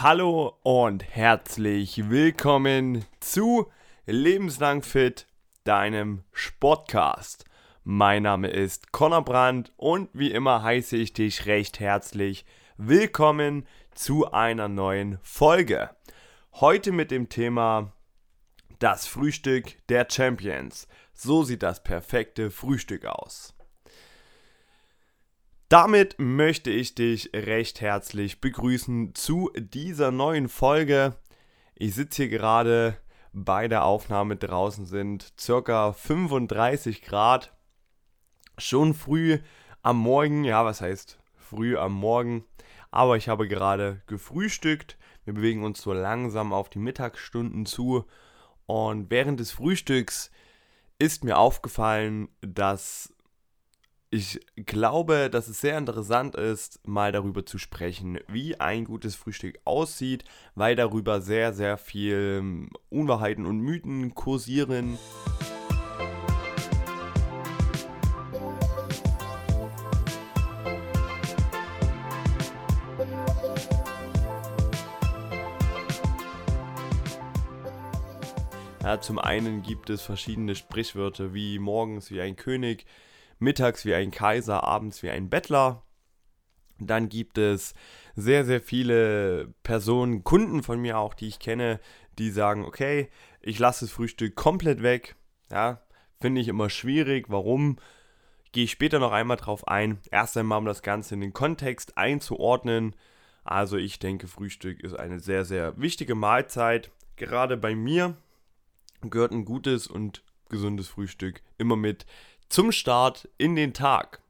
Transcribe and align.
Hallo 0.00 0.56
und 0.62 1.02
herzlich 1.02 2.08
willkommen 2.08 3.04
zu 3.18 3.66
Lebenslang 4.06 4.82
Fit, 4.82 5.26
deinem 5.64 6.22
Sportcast. 6.30 7.44
Mein 7.82 8.22
Name 8.22 8.46
ist 8.46 8.92
Conor 8.92 9.24
Brandt 9.24 9.72
und 9.76 10.08
wie 10.12 10.30
immer 10.30 10.62
heiße 10.62 10.96
ich 10.96 11.14
dich 11.14 11.46
recht 11.46 11.80
herzlich 11.80 12.46
willkommen 12.76 13.66
zu 13.92 14.30
einer 14.30 14.68
neuen 14.68 15.18
Folge. 15.22 15.90
Heute 16.52 16.92
mit 16.92 17.10
dem 17.10 17.28
Thema 17.28 17.92
das 18.78 19.08
Frühstück 19.08 19.84
der 19.88 20.06
Champions. 20.08 20.86
So 21.12 21.42
sieht 21.42 21.64
das 21.64 21.82
perfekte 21.82 22.52
Frühstück 22.52 23.04
aus. 23.04 23.57
Damit 25.68 26.14
möchte 26.18 26.70
ich 26.70 26.94
dich 26.94 27.28
recht 27.34 27.82
herzlich 27.82 28.40
begrüßen 28.40 29.14
zu 29.14 29.50
dieser 29.54 30.10
neuen 30.10 30.48
Folge. 30.48 31.14
Ich 31.74 31.94
sitze 31.94 32.22
hier 32.22 32.30
gerade 32.30 32.96
bei 33.34 33.68
der 33.68 33.84
Aufnahme 33.84 34.36
draußen 34.36 34.86
sind 34.86 35.34
circa 35.38 35.92
35 35.92 37.02
Grad. 37.02 37.54
Schon 38.56 38.94
früh 38.94 39.40
am 39.82 39.98
Morgen, 39.98 40.44
ja, 40.44 40.64
was 40.64 40.80
heißt 40.80 41.18
früh 41.36 41.76
am 41.76 41.92
Morgen? 41.92 42.46
Aber 42.90 43.18
ich 43.18 43.28
habe 43.28 43.46
gerade 43.46 44.00
gefrühstückt. 44.06 44.96
Wir 45.26 45.34
bewegen 45.34 45.64
uns 45.64 45.82
so 45.82 45.92
langsam 45.92 46.54
auf 46.54 46.70
die 46.70 46.78
Mittagsstunden 46.78 47.66
zu. 47.66 48.06
Und 48.64 49.10
während 49.10 49.38
des 49.38 49.50
Frühstücks 49.50 50.30
ist 50.98 51.24
mir 51.24 51.36
aufgefallen, 51.36 52.30
dass 52.40 53.12
ich 54.10 54.40
glaube, 54.56 55.28
dass 55.28 55.48
es 55.48 55.60
sehr 55.60 55.76
interessant 55.76 56.34
ist, 56.34 56.80
mal 56.86 57.12
darüber 57.12 57.44
zu 57.44 57.58
sprechen, 57.58 58.18
wie 58.26 58.58
ein 58.58 58.84
gutes 58.84 59.14
Frühstück 59.14 59.60
aussieht, 59.64 60.24
weil 60.54 60.76
darüber 60.76 61.20
sehr, 61.20 61.52
sehr 61.52 61.76
viel 61.76 62.38
ähm, 62.40 62.70
Unwahrheiten 62.88 63.44
und 63.44 63.58
Mythen 63.60 64.14
kursieren. 64.14 64.98
Ja, 78.82 79.02
zum 79.02 79.18
einen 79.18 79.60
gibt 79.60 79.90
es 79.90 80.00
verschiedene 80.00 80.54
Sprichwörter 80.54 81.34
wie 81.34 81.58
morgens 81.58 82.10
wie 82.10 82.22
ein 82.22 82.36
König, 82.36 82.86
mittags 83.38 83.84
wie 83.84 83.94
ein 83.94 84.10
Kaiser, 84.10 84.64
abends 84.64 85.02
wie 85.02 85.10
ein 85.10 85.30
Bettler. 85.30 85.82
Dann 86.80 87.08
gibt 87.08 87.38
es 87.38 87.74
sehr, 88.14 88.44
sehr 88.44 88.60
viele 88.60 89.52
Personen, 89.62 90.24
Kunden 90.24 90.62
von 90.62 90.80
mir 90.80 90.98
auch, 90.98 91.14
die 91.14 91.28
ich 91.28 91.38
kenne, 91.38 91.80
die 92.18 92.30
sagen, 92.30 92.64
okay, 92.64 93.08
ich 93.40 93.58
lasse 93.58 93.84
das 93.84 93.92
Frühstück 93.92 94.36
komplett 94.36 94.82
weg. 94.82 95.16
Ja, 95.50 95.82
finde 96.20 96.40
ich 96.40 96.48
immer 96.48 96.70
schwierig. 96.70 97.26
Warum? 97.28 97.76
Gehe 98.52 98.64
ich 98.64 98.70
später 98.70 98.98
noch 98.98 99.12
einmal 99.12 99.36
drauf 99.36 99.68
ein. 99.68 99.98
Erst 100.10 100.36
einmal, 100.36 100.58
um 100.58 100.64
das 100.64 100.82
Ganze 100.82 101.14
in 101.14 101.20
den 101.20 101.32
Kontext 101.32 101.98
einzuordnen. 101.98 102.94
Also 103.44 103.76
ich 103.76 103.98
denke, 103.98 104.28
Frühstück 104.28 104.80
ist 104.80 104.94
eine 104.94 105.20
sehr, 105.20 105.44
sehr 105.44 105.78
wichtige 105.80 106.14
Mahlzeit. 106.14 106.90
Gerade 107.16 107.56
bei 107.56 107.74
mir 107.74 108.16
gehört 109.02 109.32
ein 109.32 109.44
gutes 109.44 109.86
und 109.86 110.22
gesundes 110.48 110.88
Frühstück 110.88 111.42
immer 111.56 111.76
mit 111.76 112.06
zum 112.48 112.72
Start 112.72 113.28
in 113.38 113.56
den 113.56 113.74
Tag. 113.74 114.20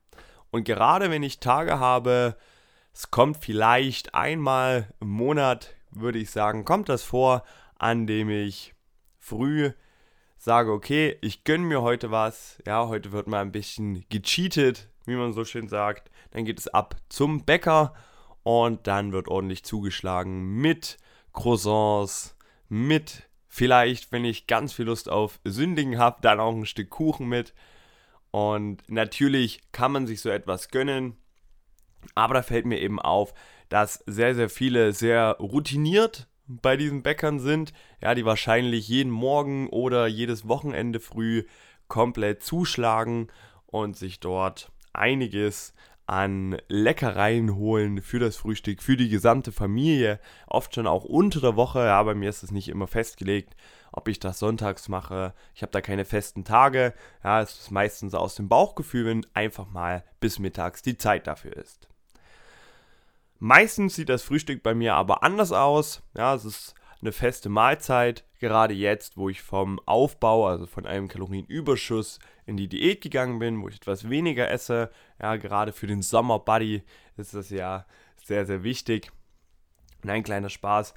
Und 0.51 0.65
gerade 0.65 1.11
wenn 1.11 1.23
ich 1.23 1.41
Tage 1.41 1.79
habe, 1.79 2.37
es 2.93 3.11
kommt 3.11 3.37
vielleicht 3.39 4.15
einmal 4.15 4.93
im 5.01 5.09
Monat, 5.09 5.75
würde 5.91 6.19
ich 6.19 6.31
sagen, 6.31 6.65
kommt 6.65 6.89
das 6.89 7.03
vor, 7.03 7.45
an 7.79 8.07
dem 8.07 8.31
ich 8.31 8.75
früh 9.19 9.73
sage, 10.39 10.73
okay, 10.73 11.19
ich 11.21 11.45
gönne 11.45 11.65
mir 11.65 11.83
heute 11.83 12.11
was. 12.11 12.63
Ja, 12.67 12.89
heute 12.89 13.13
wird 13.13 13.27
mal 13.27 13.43
ein 13.43 13.53
bisschen 13.53 14.05
gecheatet, 14.09 14.89
wie 15.05 15.17
man 15.17 15.33
so 15.33 15.45
schön 15.45 15.69
sagt. 15.69 16.11
Dann 16.31 16.45
geht 16.45 16.59
es 16.59 16.69
ab 16.69 16.97
zum 17.09 17.45
Bäcker 17.45 17.95
und 18.43 18.87
dann 18.87 19.13
wird 19.13 19.29
ordentlich 19.29 19.65
zugeschlagen 19.65 20.57
mit 20.57 20.97
Croissants, 21.33 22.37
mit 22.69 23.29
vielleicht, 23.47 24.13
wenn 24.13 24.25
ich 24.25 24.47
ganz 24.47 24.73
viel 24.73 24.87
Lust 24.87 25.09
auf 25.09 25.41
Sündigen 25.45 25.99
habe, 25.99 26.19
dann 26.23 26.41
auch 26.41 26.55
ein 26.55 26.67
Stück 26.67 26.91
Kuchen 26.91 27.29
mit. 27.29 27.53
Und 28.31 28.83
natürlich 28.89 29.61
kann 29.73 29.93
man 29.93 30.07
sich 30.07 30.21
so 30.21 30.29
etwas 30.29 30.69
gönnen, 30.69 31.17
aber 32.15 32.35
da 32.35 32.43
fällt 32.43 32.67
mir 32.67 32.81
eben 32.81 33.01
auf, 33.01 33.35
dass 33.69 34.03
sehr, 34.07 34.35
sehr 34.35 34.49
viele 34.49 34.93
sehr 34.93 35.37
routiniert 35.41 36.29
bei 36.47 36.77
diesen 36.77 37.03
Bäckern 37.03 37.41
sind, 37.41 37.73
ja, 38.01 38.15
die 38.15 38.25
wahrscheinlich 38.25 38.89
jeden 38.89 39.11
Morgen 39.11 39.69
oder 39.69 40.07
jedes 40.07 40.49
Wochenende 40.49 41.01
früh 41.01 41.45
komplett 41.89 42.43
zuschlagen 42.43 43.29
und 43.67 43.97
sich 43.97 44.21
dort 44.21 44.71
einiges 44.93 45.75
an 46.09 46.57
Leckereien 46.69 47.55
holen 47.57 48.01
für 48.01 48.19
das 48.19 48.37
Frühstück, 48.37 48.83
für 48.83 48.97
die 48.97 49.11
gesamte 49.11 49.53
Familie, 49.53 50.19
oft 50.47 50.75
schon 50.75 50.87
auch 50.87 51.05
unter 51.05 51.41
der 51.41 51.55
Woche, 51.55 51.81
ja, 51.81 52.03
bei 52.03 52.15
mir 52.15 52.31
ist 52.31 52.43
es 52.43 52.51
nicht 52.51 52.71
immer 52.71 52.87
festgelegt, 52.87 53.55
ob 53.93 54.09
ich 54.09 54.19
das 54.19 54.39
sonntags 54.39 54.89
mache. 54.89 55.35
Ich 55.55 55.61
habe 55.61 55.73
da 55.73 55.83
keine 55.83 56.07
festen 56.07 56.45
Tage. 56.45 56.95
Ja, 57.23 57.43
es 57.43 57.59
ist 57.59 57.71
meistens 57.71 58.15
aus 58.15 58.37
dem 58.37 58.49
Bauchgefühl, 58.49 59.05
wenn 59.05 59.27
einfach 59.35 59.69
mal 59.69 60.03
bis 60.19 60.39
mittags 60.39 60.81
die 60.81 60.97
Zeit 60.97 61.27
dafür 61.27 61.55
ist. 61.57 61.89
Meistens 63.39 63.95
sieht 63.95 64.09
das 64.09 64.23
Frühstück 64.23 64.63
bei 64.63 64.75
mir 64.75 64.95
aber 64.95 65.23
anders 65.23 65.53
aus. 65.53 66.03
Ja, 66.17 66.35
es 66.35 66.45
ist 66.45 66.75
eine 67.01 67.13
feste 67.13 67.51
Mahlzeit. 67.51 68.25
Gerade 68.41 68.75
jetzt, 68.75 69.17
wo 69.17 69.29
ich 69.29 69.43
vom 69.43 69.79
Aufbau, 69.85 70.47
also 70.47 70.67
von 70.67 70.87
einem 70.87 71.09
Kalorienüberschuss 71.09 72.19
in 72.49 72.57
die 72.57 72.69
Diät 72.69 73.03
gegangen 73.03 73.39
bin, 73.39 73.63
wo 73.63 73.69
ich 73.69 73.77
etwas 73.77 74.09
weniger 74.09 74.51
esse. 74.51 74.91
Ja, 75.21 75.37
gerade 75.37 75.73
für 75.73 75.87
den 75.87 76.03
Sommerbuddy 76.03 76.83
ist 77.17 77.35
das 77.35 77.51
ja 77.51 77.85
sehr, 78.25 78.47
sehr 78.47 78.63
wichtig. 78.65 79.13
Nein, 80.03 80.23
kleiner 80.23 80.49
Spaß. 80.49 80.95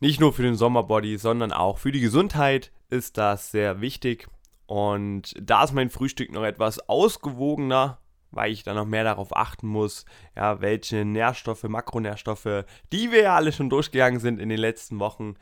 Nicht 0.00 0.20
nur 0.20 0.32
für 0.32 0.42
den 0.42 0.54
Sommerbody, 0.54 1.18
sondern 1.18 1.52
auch 1.52 1.78
für 1.78 1.90
die 1.90 2.00
Gesundheit 2.00 2.70
ist 2.88 3.18
das 3.18 3.50
sehr 3.50 3.80
wichtig. 3.80 4.28
Und 4.66 5.34
da 5.40 5.64
ist 5.64 5.72
mein 5.72 5.90
Frühstück 5.90 6.30
noch 6.30 6.44
etwas 6.44 6.88
ausgewogener, 6.88 7.98
weil 8.30 8.52
ich 8.52 8.62
da 8.62 8.74
noch 8.74 8.86
mehr 8.86 9.02
darauf 9.02 9.34
achten 9.34 9.66
muss, 9.66 10.04
ja, 10.36 10.60
welche 10.60 11.04
Nährstoffe, 11.04 11.64
Makronährstoffe, 11.64 12.64
die 12.92 13.10
wir 13.10 13.22
ja 13.22 13.34
alle 13.34 13.50
schon 13.50 13.70
durchgegangen 13.70 14.20
sind 14.20 14.38
in 14.38 14.50
den 14.50 14.58
letzten 14.58 15.00
Wochen, 15.00 15.34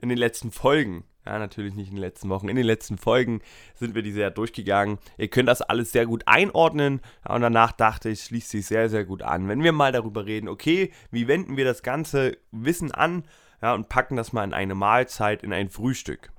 in 0.00 0.10
den 0.10 0.18
letzten 0.18 0.50
Folgen. 0.50 1.04
Ja, 1.24 1.38
natürlich 1.38 1.74
nicht 1.74 1.88
in 1.88 1.94
den 1.94 2.00
letzten 2.00 2.28
Wochen. 2.30 2.48
In 2.48 2.56
den 2.56 2.66
letzten 2.66 2.98
Folgen 2.98 3.42
sind 3.74 3.94
wir 3.94 4.02
diese 4.02 4.20
ja 4.20 4.30
durchgegangen. 4.30 4.98
Ihr 5.18 5.28
könnt 5.28 5.48
das 5.48 5.62
alles 5.62 5.92
sehr 5.92 6.06
gut 6.06 6.24
einordnen. 6.26 7.00
Ja, 7.26 7.34
und 7.36 7.42
danach 7.42 7.72
dachte 7.72 8.08
ich, 8.08 8.22
schließt 8.24 8.50
sich 8.50 8.66
sehr, 8.66 8.88
sehr 8.88 9.04
gut 9.04 9.22
an. 9.22 9.48
Wenn 9.48 9.62
wir 9.62 9.72
mal 9.72 9.92
darüber 9.92 10.26
reden, 10.26 10.48
okay, 10.48 10.92
wie 11.10 11.28
wenden 11.28 11.56
wir 11.56 11.64
das 11.64 11.82
ganze 11.82 12.38
Wissen 12.50 12.90
an? 12.90 13.24
ja, 13.62 13.72
und 13.72 13.88
packen 13.88 14.16
das 14.16 14.32
mal 14.32 14.44
in 14.44 14.52
eine 14.52 14.74
Mahlzeit, 14.74 15.42
in 15.42 15.52
ein 15.52 15.70
Frühstück. 15.70 16.32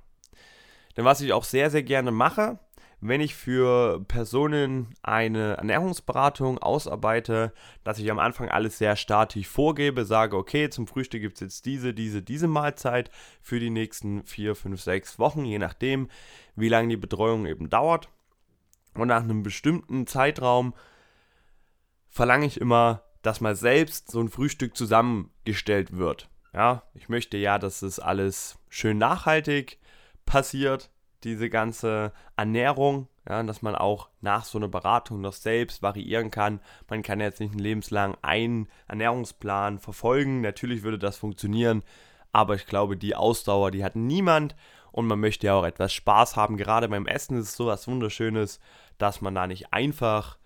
Denn 0.96 1.04
was 1.04 1.22
ich 1.22 1.32
auch 1.32 1.44
sehr, 1.44 1.70
sehr 1.70 1.82
gerne 1.82 2.12
mache, 2.12 2.60
wenn 3.06 3.20
ich 3.20 3.34
für 3.34 4.02
Personen 4.08 4.94
eine 5.02 5.58
Ernährungsberatung 5.58 6.56
ausarbeite, 6.56 7.52
dass 7.84 7.98
ich 7.98 8.10
am 8.10 8.18
Anfang 8.18 8.48
alles 8.48 8.78
sehr 8.78 8.96
statisch 8.96 9.46
vorgebe, 9.46 10.06
sage, 10.06 10.38
okay, 10.38 10.70
zum 10.70 10.86
Frühstück 10.86 11.20
gibt 11.20 11.34
es 11.34 11.40
jetzt 11.40 11.66
diese, 11.66 11.92
diese, 11.92 12.22
diese 12.22 12.48
Mahlzeit 12.48 13.10
für 13.42 13.60
die 13.60 13.68
nächsten 13.68 14.24
vier, 14.24 14.54
fünf, 14.54 14.80
sechs 14.80 15.18
Wochen, 15.18 15.44
je 15.44 15.58
nachdem, 15.58 16.08
wie 16.56 16.70
lange 16.70 16.88
die 16.88 16.96
Betreuung 16.96 17.44
eben 17.44 17.68
dauert. 17.68 18.08
Und 18.94 19.08
nach 19.08 19.22
einem 19.22 19.42
bestimmten 19.42 20.06
Zeitraum 20.06 20.72
verlange 22.08 22.46
ich 22.46 22.58
immer, 22.58 23.02
dass 23.20 23.42
mal 23.42 23.54
selbst 23.54 24.10
so 24.10 24.20
ein 24.20 24.30
Frühstück 24.30 24.78
zusammengestellt 24.78 25.94
wird. 25.98 26.30
Ja, 26.54 26.84
ich 26.94 27.10
möchte 27.10 27.36
ja, 27.36 27.58
dass 27.58 27.82
es 27.82 27.98
alles 27.98 28.58
schön 28.70 28.96
nachhaltig 28.96 29.78
passiert, 30.24 30.90
diese 31.24 31.50
ganze 31.50 32.12
Ernährung, 32.36 33.08
ja, 33.28 33.42
dass 33.42 33.62
man 33.62 33.74
auch 33.74 34.08
nach 34.20 34.44
so 34.44 34.58
einer 34.58 34.68
Beratung 34.68 35.20
noch 35.20 35.32
selbst 35.32 35.82
variieren 35.82 36.30
kann. 36.30 36.60
Man 36.88 37.02
kann 37.02 37.20
jetzt 37.20 37.40
nicht 37.40 37.54
ein 37.54 37.58
lebenslang 37.58 38.16
einen 38.22 38.68
Ernährungsplan 38.86 39.78
verfolgen. 39.78 40.42
Natürlich 40.42 40.82
würde 40.82 40.98
das 40.98 41.16
funktionieren, 41.16 41.82
aber 42.32 42.54
ich 42.54 42.66
glaube, 42.66 42.96
die 42.96 43.14
Ausdauer, 43.14 43.70
die 43.70 43.84
hat 43.84 43.96
niemand 43.96 44.54
und 44.92 45.06
man 45.06 45.20
möchte 45.20 45.46
ja 45.48 45.54
auch 45.54 45.64
etwas 45.64 45.92
Spaß 45.92 46.36
haben. 46.36 46.56
Gerade 46.56 46.88
beim 46.88 47.06
Essen 47.06 47.38
ist 47.38 47.48
es 47.48 47.56
so 47.56 47.66
was 47.66 47.88
Wunderschönes, 47.88 48.60
dass 48.98 49.20
man 49.20 49.34
da 49.34 49.46
nicht 49.46 49.72
einfach 49.72 50.38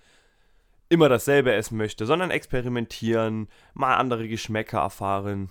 immer 0.88 1.08
dasselbe 1.08 1.52
essen 1.52 1.76
möchte, 1.76 2.06
sondern 2.06 2.30
experimentieren, 2.30 3.48
mal 3.74 3.96
andere 3.96 4.28
Geschmäcker 4.28 4.78
erfahren. 4.78 5.50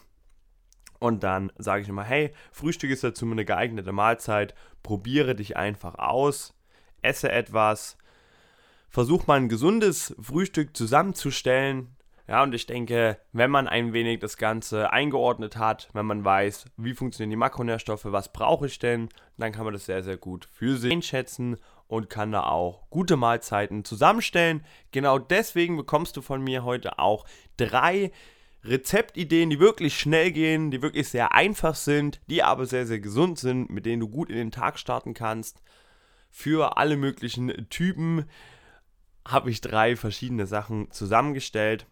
Und 0.99 1.23
dann 1.23 1.51
sage 1.57 1.83
ich 1.83 1.89
immer, 1.89 2.03
hey, 2.03 2.33
Frühstück 2.51 2.91
ist 2.91 3.03
dazu 3.03 3.25
eine 3.25 3.45
geeignete 3.45 3.91
Mahlzeit, 3.91 4.55
probiere 4.83 5.35
dich 5.35 5.57
einfach 5.57 5.95
aus, 5.95 6.53
esse 7.01 7.31
etwas, 7.31 7.97
versuch 8.89 9.27
mal 9.27 9.35
ein 9.35 9.49
gesundes 9.49 10.15
Frühstück 10.19 10.75
zusammenzustellen. 10.75 11.95
Ja, 12.27 12.43
und 12.43 12.53
ich 12.53 12.65
denke, 12.65 13.17
wenn 13.31 13.49
man 13.49 13.69
ein 13.69 13.93
wenig 13.93 14.19
das 14.19 14.35
Ganze 14.35 14.91
eingeordnet 14.91 15.55
hat, 15.55 15.89
wenn 15.93 16.05
man 16.05 16.25
weiß, 16.25 16.65
wie 16.75 16.93
funktionieren 16.93 17.29
die 17.29 17.37
Makronährstoffe, 17.37 18.05
was 18.05 18.33
brauche 18.33 18.65
ich 18.65 18.79
denn, 18.79 19.07
dann 19.37 19.53
kann 19.53 19.63
man 19.63 19.73
das 19.73 19.85
sehr, 19.85 20.03
sehr 20.03 20.17
gut 20.17 20.49
für 20.51 20.75
sich 20.75 20.91
einschätzen 20.91 21.55
und 21.87 22.09
kann 22.09 22.33
da 22.33 22.43
auch 22.43 22.89
gute 22.89 23.15
Mahlzeiten 23.15 23.85
zusammenstellen. 23.85 24.65
Genau 24.91 25.19
deswegen 25.19 25.77
bekommst 25.77 26.17
du 26.17 26.21
von 26.21 26.43
mir 26.43 26.65
heute 26.65 26.99
auch 26.99 27.25
drei 27.55 28.11
Rezeptideen, 28.67 29.49
die 29.49 29.59
wirklich 29.59 29.97
schnell 29.99 30.31
gehen, 30.31 30.71
die 30.71 30.81
wirklich 30.81 31.09
sehr 31.09 31.33
einfach 31.33 31.75
sind, 31.75 32.19
die 32.27 32.43
aber 32.43 32.65
sehr, 32.65 32.85
sehr 32.85 32.99
gesund 32.99 33.39
sind, 33.39 33.69
mit 33.69 33.85
denen 33.85 34.01
du 34.01 34.09
gut 34.09 34.29
in 34.29 34.35
den 34.35 34.51
Tag 34.51 34.77
starten 34.77 35.13
kannst. 35.13 35.61
Für 36.29 36.77
alle 36.77 36.97
möglichen 36.97 37.69
Typen 37.69 38.25
habe 39.27 39.49
ich 39.49 39.61
drei 39.61 39.95
verschiedene 39.95 40.47
Sachen 40.47 40.91
zusammengestellt 40.91 41.85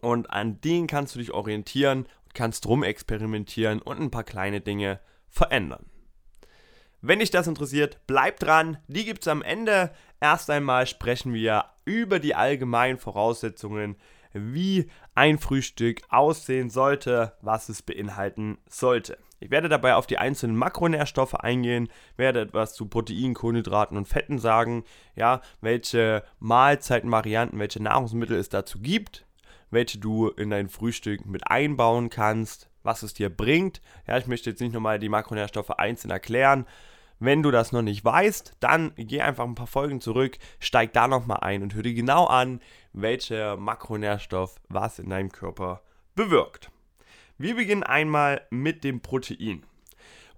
und 0.00 0.30
an 0.30 0.60
denen 0.60 0.86
kannst 0.86 1.14
du 1.14 1.18
dich 1.18 1.32
orientieren 1.32 2.00
und 2.24 2.34
kannst 2.34 2.64
drum 2.64 2.82
experimentieren 2.82 3.80
und 3.80 4.00
ein 4.00 4.10
paar 4.10 4.24
kleine 4.24 4.60
Dinge 4.60 5.00
verändern. 5.28 5.86
Wenn 7.00 7.20
dich 7.20 7.30
das 7.30 7.46
interessiert, 7.46 8.00
bleib 8.06 8.40
dran. 8.40 8.78
Die 8.88 9.04
gibt 9.04 9.22
es 9.22 9.28
am 9.28 9.42
Ende. 9.42 9.92
Erst 10.20 10.50
einmal 10.50 10.86
sprechen 10.86 11.32
wir 11.32 11.66
über 11.84 12.18
die 12.18 12.34
allgemeinen 12.34 12.98
Voraussetzungen, 12.98 13.96
wie 14.32 14.90
ein 15.14 15.38
Frühstück 15.38 16.02
aussehen 16.08 16.70
sollte, 16.70 17.34
was 17.42 17.68
es 17.68 17.82
beinhalten 17.82 18.58
sollte. 18.68 19.18
Ich 19.40 19.50
werde 19.50 19.68
dabei 19.68 19.94
auf 19.94 20.06
die 20.06 20.18
einzelnen 20.18 20.56
Makronährstoffe 20.56 21.34
eingehen, 21.34 21.88
werde 22.16 22.40
etwas 22.40 22.74
zu 22.74 22.86
Proteinen, 22.86 23.34
Kohlenhydraten 23.34 23.96
und 23.96 24.08
Fetten 24.08 24.38
sagen, 24.38 24.84
ja, 25.14 25.40
welche 25.60 26.24
Mahlzeitenvarianten, 26.40 27.58
welche 27.58 27.82
Nahrungsmittel 27.82 28.36
es 28.36 28.48
dazu 28.48 28.80
gibt, 28.80 29.26
welche 29.70 29.98
du 29.98 30.28
in 30.28 30.50
dein 30.50 30.68
Frühstück 30.68 31.24
mit 31.24 31.48
einbauen 31.48 32.10
kannst, 32.10 32.68
was 32.82 33.02
es 33.02 33.14
dir 33.14 33.30
bringt. 33.30 33.80
Ja, 34.06 34.18
ich 34.18 34.26
möchte 34.26 34.50
jetzt 34.50 34.60
nicht 34.60 34.72
nochmal 34.72 34.98
die 34.98 35.08
Makronährstoffe 35.08 35.70
einzeln 35.70 36.10
erklären. 36.10 36.66
Wenn 37.20 37.42
du 37.42 37.50
das 37.50 37.72
noch 37.72 37.82
nicht 37.82 38.04
weißt, 38.04 38.54
dann 38.60 38.92
geh 38.96 39.20
einfach 39.20 39.44
ein 39.44 39.56
paar 39.56 39.66
Folgen 39.66 40.00
zurück, 40.00 40.38
steig 40.60 40.92
da 40.92 41.08
nochmal 41.08 41.40
ein 41.40 41.62
und 41.62 41.74
hör 41.74 41.82
dir 41.82 41.94
genau 41.94 42.26
an, 42.26 42.60
welcher 42.92 43.56
Makronährstoff 43.56 44.56
was 44.68 45.00
in 45.00 45.10
deinem 45.10 45.32
Körper 45.32 45.82
bewirkt. 46.14 46.70
Wir 47.36 47.56
beginnen 47.56 47.82
einmal 47.82 48.42
mit 48.50 48.84
dem 48.84 49.00
Protein. 49.00 49.64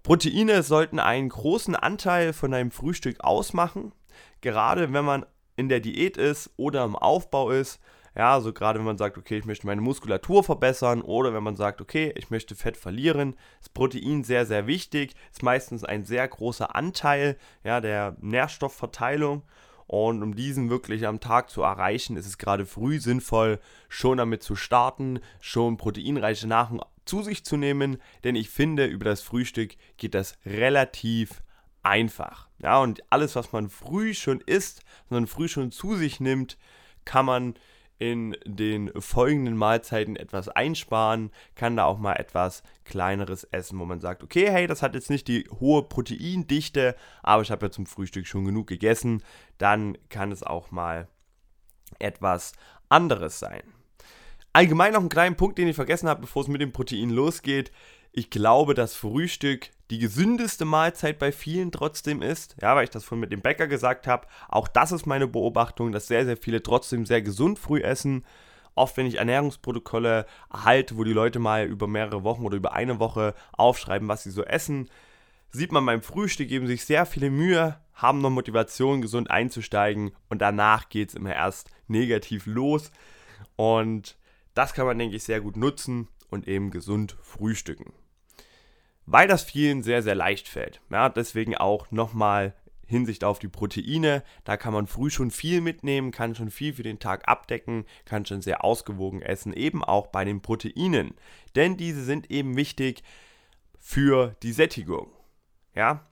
Proteine 0.03 0.63
sollten 0.63 0.99
einen 0.99 1.29
großen 1.29 1.77
Anteil 1.77 2.33
von 2.33 2.51
deinem 2.51 2.71
Frühstück 2.71 3.21
ausmachen, 3.21 3.93
gerade 4.41 4.93
wenn 4.95 5.05
man 5.05 5.27
in 5.57 5.69
der 5.69 5.81
Diät 5.81 6.17
ist 6.17 6.51
oder 6.57 6.85
im 6.85 6.97
Aufbau 6.97 7.51
ist 7.51 7.81
ja, 8.17 8.35
also 8.35 8.53
gerade 8.53 8.79
wenn 8.79 8.87
man 8.87 8.99
sagt, 8.99 9.19
okay, 9.19 9.39
ich 9.39 9.45
möchte 9.45 9.67
meine 9.67 9.81
Muskulatur 9.81 10.43
verbessern 10.43 11.03
oder 11.03 11.33
wenn 11.33 11.43
man 11.43 11.57
sagt, 11.57 11.81
okay, 11.81 12.13
ich 12.17 12.31
möchte 12.31 12.55
Fett 12.55 12.77
verlieren, 12.77 13.37
ist 13.61 13.73
Protein 13.73 14.25
sehr, 14.25 14.47
sehr 14.47 14.67
wichtig. 14.67 15.15
Ist 15.31 15.43
meistens 15.43 15.85
ein 15.85 16.05
sehr 16.05 16.27
großer 16.27 16.75
Anteil 16.75 17.37
ja, 17.63 17.81
der 17.81 18.17
Nährstoffverteilung. 18.21 19.43
Und 19.87 20.23
um 20.23 20.37
diesen 20.37 20.71
wirklich 20.71 21.07
am 21.07 21.19
Tag 21.19 21.51
zu 21.51 21.63
erreichen, 21.63 22.17
ist 22.17 22.27
es 22.27 22.39
gerade 22.39 22.65
früh 22.65 23.01
sinnvoll, 23.01 23.59
schon 23.89 24.19
damit 24.19 24.43
zu 24.43 24.55
starten, 24.55 25.19
schon 25.41 25.77
proteinreiche 25.77 26.47
Nahrung 26.47 26.81
zu 27.05 27.23
sich 27.23 27.45
zu 27.45 27.57
nehmen. 27.57 28.01
Denn 28.23 28.37
ich 28.37 28.51
finde, 28.51 28.87
über 28.87 29.05
das 29.05 29.23
Frühstück 29.23 29.77
geht 29.97 30.15
das 30.15 30.37
relativ 30.47 31.43
einfach. 31.83 32.49
Ja, 32.59 32.81
und 32.81 33.03
alles, 33.11 33.37
was 33.37 33.53
man 33.53 33.69
früh 33.69 34.15
schon 34.15 34.41
isst, 34.41 34.83
sondern 35.09 35.27
früh 35.27 35.49
schon 35.49 35.73
zu 35.73 35.97
sich 35.97 36.21
nimmt, 36.21 36.57
kann 37.05 37.27
man 37.27 37.55
in 38.01 38.35
den 38.47 38.91
folgenden 38.99 39.57
Mahlzeiten 39.57 40.17
etwas 40.17 40.49
einsparen, 40.49 41.31
kann 41.55 41.77
da 41.77 41.85
auch 41.85 41.99
mal 41.99 42.15
etwas 42.15 42.63
kleineres 42.85 43.45
essen, 43.45 43.79
wo 43.79 43.85
man 43.85 44.01
sagt, 44.01 44.25
okay, 44.25 44.51
hey, 44.51 44.67
das 44.67 44.83
hat 44.83 44.95
jetzt 44.95 45.11
nicht 45.11 45.29
die 45.29 45.47
hohe 45.61 45.83
Proteindichte, 45.83 46.97
aber 47.23 47.43
ich 47.43 47.51
habe 47.51 47.67
ja 47.67 47.71
zum 47.71 47.85
Frühstück 47.85 48.27
schon 48.27 48.47
genug 48.47 48.69
gegessen, 48.69 49.23
dann 49.59 49.99
kann 50.09 50.33
es 50.33 50.43
auch 50.43 50.71
mal 50.71 51.09
etwas 51.99 52.55
anderes 52.89 53.39
sein. 53.39 53.63
Allgemein 54.55 54.95
noch 54.95 55.01
einen 55.01 55.11
kleinen 55.11 55.37
Punkt, 55.37 55.59
den 55.59 55.69
ich 55.69 55.77
vergessen 55.77 56.09
habe, 56.09 56.23
bevor 56.23 56.43
es 56.43 56.49
mit 56.49 56.63
dem 56.63 56.73
Protein 56.73 57.11
losgeht. 57.11 57.71
Ich 58.13 58.31
glaube, 58.31 58.75
dass 58.75 58.97
Frühstück 58.97 59.71
die 59.91 59.99
gesündeste 59.99 60.65
Mahlzeit 60.65 61.19
bei 61.19 61.31
vielen 61.31 61.71
trotzdem 61.71 62.23
ist. 62.23 62.57
Ja, 62.61 62.75
weil 62.75 62.85
ich 62.85 62.91
das 62.91 63.05
vorhin 63.05 63.21
mit 63.21 63.33
dem 63.33 63.41
Bäcker 63.41 63.69
gesagt 63.69 64.07
habe. 64.07 64.27
Auch 64.49 64.67
das 64.67 64.91
ist 64.93 65.07
meine 65.07 65.29
Beobachtung, 65.29 65.93
dass 65.93 66.09
sehr, 66.09 66.25
sehr 66.25 66.37
viele 66.37 66.63
trotzdem 66.63 67.07
sehr 67.07 67.23
gesund 67.23 67.59
früh 67.59 67.81
essen. 67.81 68.25
Oft, 68.75 68.97
wenn 68.97 69.07
ich 69.07 69.19
Ernährungsprotokolle 69.19 70.27
erhalte, 70.53 70.97
wo 70.97 71.05
die 71.05 71.13
Leute 71.13 71.39
mal 71.39 71.67
über 71.67 71.87
mehrere 71.87 72.25
Wochen 72.25 72.45
oder 72.45 72.57
über 72.57 72.73
eine 72.73 72.99
Woche 72.99 73.35
aufschreiben, 73.53 74.09
was 74.09 74.25
sie 74.25 74.31
so 74.31 74.45
essen, 74.45 74.89
sieht 75.51 75.73
man 75.73 75.87
beim 75.87 76.03
Frühstück 76.03 76.49
geben 76.49 76.69
sich 76.69 76.85
sehr 76.85 77.07
viele 77.07 77.31
Mühe, 77.31 77.79
haben 77.95 78.21
noch 78.21 78.31
Motivation, 78.31 79.03
gesund 79.03 79.31
einzusteigen 79.31 80.13
und 80.29 80.41
danach 80.41 80.89
geht 80.89 81.11
es 81.11 81.15
immer 81.15 81.35
erst 81.35 81.71
negativ 81.89 82.47
los. 82.47 82.91
Und 83.57 84.17
das 84.55 84.73
kann 84.73 84.87
man, 84.87 84.99
denke 84.99 85.17
ich, 85.17 85.25
sehr 85.25 85.41
gut 85.41 85.57
nutzen 85.57 86.09
und 86.31 86.47
eben 86.47 86.71
gesund 86.71 87.17
frühstücken 87.23 87.93
weil 89.11 89.27
das 89.27 89.43
vielen 89.43 89.83
sehr, 89.83 90.03
sehr 90.03 90.15
leicht 90.15 90.49
fällt. 90.49 90.81
Ja, 90.89 91.09
deswegen 91.09 91.57
auch 91.57 91.91
nochmal 91.91 92.55
Hinsicht 92.87 93.25
auf 93.25 93.41
die 93.41 93.49
Proteine. 93.49 94.23
Da 94.45 94.57
kann 94.57 94.73
man 94.73 94.87
früh 94.87 95.11
schon 95.11 95.33
viel 95.33 95.61
mitnehmen, 95.61 96.13
kann 96.13 96.37
schon 96.37 96.51
viel 96.51 96.75
für 96.75 96.85
den 96.85 97.01
Tag 97.01 97.27
abdecken, 97.29 97.87
kann 98.05 98.25
schon 98.25 98.41
sehr 98.41 98.65
ausgewogen 98.65 99.21
essen, 99.21 99.53
eben 99.53 99.83
auch 99.83 100.07
bei 100.07 100.25
den 100.25 100.43
Proteinen. 100.43 101.15
Denn 101.57 101.77
diese 101.77 102.05
sind 102.05 102.31
eben 102.31 102.57
wichtig 102.57 103.03
für 103.81 104.37
die 104.45 104.53
Sättigung. 104.53 105.11
Ja, 105.75 106.07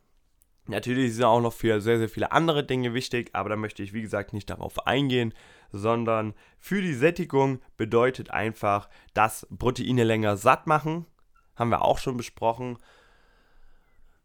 natürlich 0.67 1.15
sind 1.15 1.25
auch 1.25 1.41
noch 1.41 1.53
für 1.53 1.81
sehr, 1.81 1.99
sehr 1.99 2.09
viele 2.09 2.33
andere 2.33 2.67
Dinge 2.67 2.95
wichtig, 2.95 3.31
aber 3.33 3.49
da 3.49 3.57
möchte 3.57 3.85
ich, 3.85 3.93
wie 3.93 4.03
gesagt, 4.03 4.33
nicht 4.33 4.51
darauf 4.51 4.89
eingehen, 4.89 5.35
sondern 5.71 6.35
für 6.59 6.83
die 6.83 6.95
Sättigung 6.95 7.61
bedeutet 7.77 8.31
einfach, 8.33 8.89
dass 9.15 9.47
Proteine 9.57 10.03
länger 10.03 10.37
satt 10.37 10.67
machen 10.67 11.07
haben 11.59 11.71
wir 11.71 11.83
auch 11.83 11.99
schon 11.99 12.17
besprochen. 12.17 12.79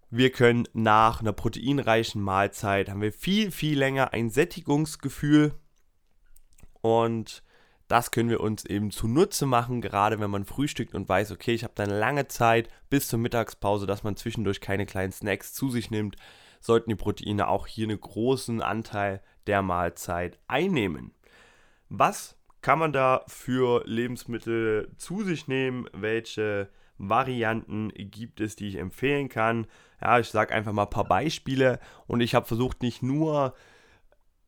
Wir 0.09 0.31
können 0.31 0.68
nach 0.74 1.21
einer 1.21 1.33
proteinreichen 1.33 2.21
Mahlzeit 2.21 2.89
haben 2.89 3.01
wir 3.01 3.12
viel, 3.12 3.51
viel 3.51 3.80
länger 3.80 4.13
ein 4.13 4.30
Sättigungsgefühl 4.30 5.53
und 6.81 7.44
das 7.88 8.12
können 8.12 8.30
wir 8.30 8.39
uns 8.39 8.65
eben 8.65 8.91
zunutze 8.91 9.45
machen, 9.45 9.81
gerade 9.81 10.19
wenn 10.19 10.31
man 10.31 10.45
frühstückt 10.45 10.95
und 10.95 11.09
weiß, 11.09 11.31
okay, 11.31 11.53
ich 11.53 11.63
habe 11.63 11.74
dann 11.75 11.89
lange 11.89 12.27
Zeit 12.27 12.69
bis 12.90 13.07
zur 13.07 13.19
Mittagspause, 13.19 13.85
dass 13.85 14.04
man 14.04 14.16
zwischendurch 14.16 14.61
keine 14.61 14.85
kleinen 14.85 15.11
Snacks 15.11 15.54
zu 15.54 15.69
sich 15.69 15.92
nimmt, 15.92 16.16
sollten 16.59 16.90
die 16.90 16.95
Proteine 16.95 17.47
auch 17.47 17.68
hier 17.68 17.85
einen 17.87 17.99
großen 17.99 18.61
Anteil 18.61 19.21
der 19.47 19.61
Mahlzeit 19.61 20.40
einnehmen. 20.47 21.13
Was 21.90 22.37
kann 22.61 22.80
man 22.80 22.94
da 22.94 23.23
für 23.28 23.83
Lebensmittel 23.85 24.92
zu 24.97 25.23
sich 25.23 25.47
nehmen? 25.47 25.87
Welche 25.94 26.69
Varianten 27.10 27.90
gibt 27.95 28.40
es, 28.40 28.56
die 28.56 28.68
ich 28.68 28.76
empfehlen 28.78 29.30
kann. 29.30 29.68
Ja, 30.02 30.19
ich 30.19 30.30
sage 30.30 30.54
einfach 30.54 30.74
mal 30.74 30.83
ein 30.83 30.90
paar 30.90 31.07
Beispiele 31.07 31.80
und 32.07 32.22
ich 32.22 32.36
habe 32.36 32.45
versucht, 32.45 32.81
nicht 32.81 33.04
nur 33.04 33.54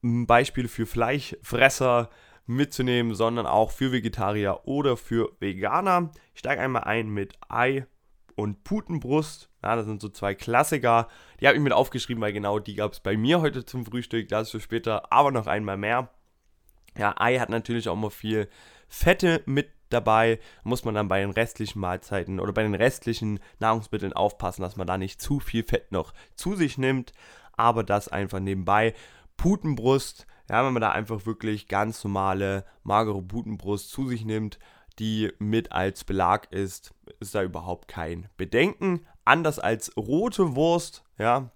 Beispiele 0.02 0.68
für 0.68 0.86
Fleischfresser 0.86 2.10
mitzunehmen, 2.46 3.16
sondern 3.16 3.48
auch 3.48 3.72
für 3.72 3.92
Vegetarier 3.92 4.62
oder 4.66 4.98
für 4.98 5.32
Veganer. 5.40 6.12
Ich 6.34 6.40
steige 6.40 6.62
einmal 6.62 6.84
ein 6.84 7.10
mit 7.10 7.34
Ei 7.50 7.88
und 8.36 8.64
Putenbrust. 8.64 9.50
Ja, 9.64 9.76
das 9.76 9.86
sind 9.86 10.02
so 10.02 10.10
zwei 10.10 10.36
Klassiker. 10.36 11.08
Die 11.40 11.48
habe 11.48 11.58
ich 11.58 11.64
mit 11.64 11.74
aufgeschrieben, 11.74 12.22
weil 12.22 12.34
genau 12.34 12.60
die 12.60 12.76
gab 12.76 12.94
es 12.94 13.00
bei 13.00 13.18
mir 13.18 13.42
heute 13.42 13.66
zum 13.66 13.86
Frühstück. 13.86 14.28
Das 14.30 14.44
ist 14.48 14.52
für 14.52 14.60
später, 14.60 15.12
aber 15.12 15.32
noch 15.32 15.48
einmal 15.48 15.78
mehr. 15.78 16.10
Ja, 16.98 17.16
Ei 17.18 17.40
hat 17.40 17.50
natürlich 17.50 17.90
auch 17.90 17.94
immer 17.94 18.12
viel 18.12 18.48
Fette 18.88 19.42
mit 19.46 19.85
dabei. 19.96 20.40
Muss 20.64 20.86
man 20.86 20.94
dann 20.94 21.08
bei 21.08 21.22
den 21.22 21.32
restlichen 21.32 21.80
Mahlzeiten 21.80 22.40
oder 22.40 22.54
bei 22.54 22.64
den 22.64 22.76
restlichen 22.76 23.40
Nahrungsmitteln 23.60 24.14
aufpassen, 24.14 24.62
dass 24.62 24.76
man 24.76 24.88
da 24.88 24.98
nicht 24.98 25.22
zu 25.22 25.40
viel 25.40 25.64
Fett 25.64 25.92
noch 25.92 26.14
zu 26.36 26.56
sich 26.56 26.78
nimmt. 26.78 27.14
Aber 27.58 27.84
das 27.84 28.08
einfach 28.08 28.40
nebenbei. 28.40 28.94
Putenbrust, 29.38 30.28
ja, 30.50 30.66
wenn 30.66 30.74
man 30.74 30.82
da 30.82 30.92
einfach 30.92 31.26
wirklich 31.26 31.68
ganz 31.68 32.04
normale, 32.04 32.66
magere 32.84 33.22
Putenbrust 33.22 33.90
zu 33.90 34.08
sich 34.08 34.26
nimmt, 34.26 34.60
die 35.00 35.32
mit 35.40 35.72
als 35.72 36.04
Belag 36.04 36.52
ist, 36.52 36.94
ist 37.20 37.36
da 37.36 37.44
überhaupt 37.44 37.88
kein 37.88 38.30
Bedenken. 38.38 39.06
Anders 39.26 39.60
als 39.60 39.96
rote 39.98 40.56
Wurst, 40.56 41.04
ja, 41.18 41.52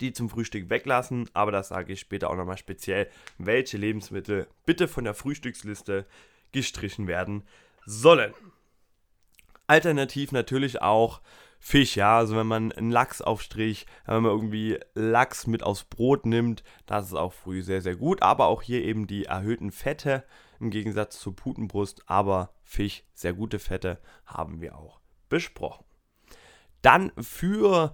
die 0.00 0.12
zum 0.12 0.28
Frühstück 0.28 0.68
weglassen, 0.70 1.28
aber 1.32 1.52
das 1.52 1.68
sage 1.68 1.92
ich 1.92 2.00
später 2.00 2.30
auch 2.30 2.36
nochmal 2.36 2.58
speziell, 2.58 3.08
welche 3.38 3.76
Lebensmittel 3.76 4.48
bitte 4.64 4.88
von 4.88 5.04
der 5.04 5.14
Frühstücksliste 5.14 6.06
gestrichen 6.56 7.06
werden 7.06 7.44
sollen. 7.84 8.32
Alternativ 9.66 10.32
natürlich 10.32 10.80
auch 10.80 11.20
Fisch, 11.58 11.96
ja, 11.96 12.16
also 12.16 12.36
wenn 12.36 12.46
man 12.46 12.72
einen 12.72 12.90
Lachsaufstrich, 12.90 13.86
wenn 14.06 14.22
man 14.22 14.32
irgendwie 14.32 14.78
Lachs 14.94 15.46
mit 15.46 15.62
aufs 15.62 15.84
Brot 15.84 16.24
nimmt, 16.24 16.62
das 16.86 17.06
ist 17.06 17.14
auch 17.14 17.32
früh 17.32 17.62
sehr, 17.62 17.82
sehr 17.82 17.96
gut, 17.96 18.22
aber 18.22 18.46
auch 18.46 18.62
hier 18.62 18.82
eben 18.82 19.06
die 19.06 19.24
erhöhten 19.24 19.70
Fette, 19.70 20.24
im 20.60 20.70
Gegensatz 20.70 21.18
zur 21.20 21.36
Putenbrust, 21.36 22.02
aber 22.06 22.54
Fisch, 22.62 23.04
sehr 23.12 23.34
gute 23.34 23.58
Fette, 23.58 23.98
haben 24.24 24.60
wir 24.60 24.78
auch 24.78 25.00
besprochen. 25.28 25.84
Dann 26.82 27.12
für 27.18 27.92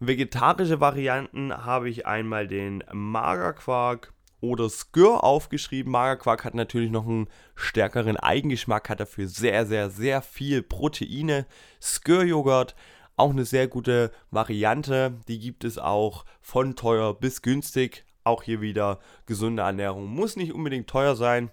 vegetarische 0.00 0.80
Varianten 0.80 1.52
habe 1.52 1.88
ich 1.88 2.06
einmal 2.06 2.48
den 2.48 2.82
Magerquark 2.92 4.12
oder 4.42 4.68
Skür 4.68 5.24
aufgeschrieben. 5.24 5.92
Magerquark 5.92 6.44
hat 6.44 6.54
natürlich 6.54 6.90
noch 6.90 7.06
einen 7.06 7.28
stärkeren 7.54 8.18
Eigengeschmack, 8.18 8.90
hat 8.90 9.00
dafür 9.00 9.28
sehr, 9.28 9.64
sehr, 9.64 9.88
sehr 9.88 10.20
viel 10.20 10.62
Proteine. 10.62 11.46
Skür-Joghurt, 11.80 12.74
auch 13.16 13.30
eine 13.30 13.44
sehr 13.44 13.68
gute 13.68 14.10
Variante. 14.30 15.14
Die 15.28 15.38
gibt 15.38 15.64
es 15.64 15.78
auch 15.78 16.24
von 16.40 16.76
teuer 16.76 17.14
bis 17.14 17.40
günstig. 17.40 18.04
Auch 18.24 18.42
hier 18.42 18.60
wieder 18.60 18.98
gesunde 19.26 19.62
Ernährung. 19.62 20.06
Muss 20.06 20.36
nicht 20.36 20.52
unbedingt 20.52 20.88
teuer 20.88 21.16
sein, 21.16 21.50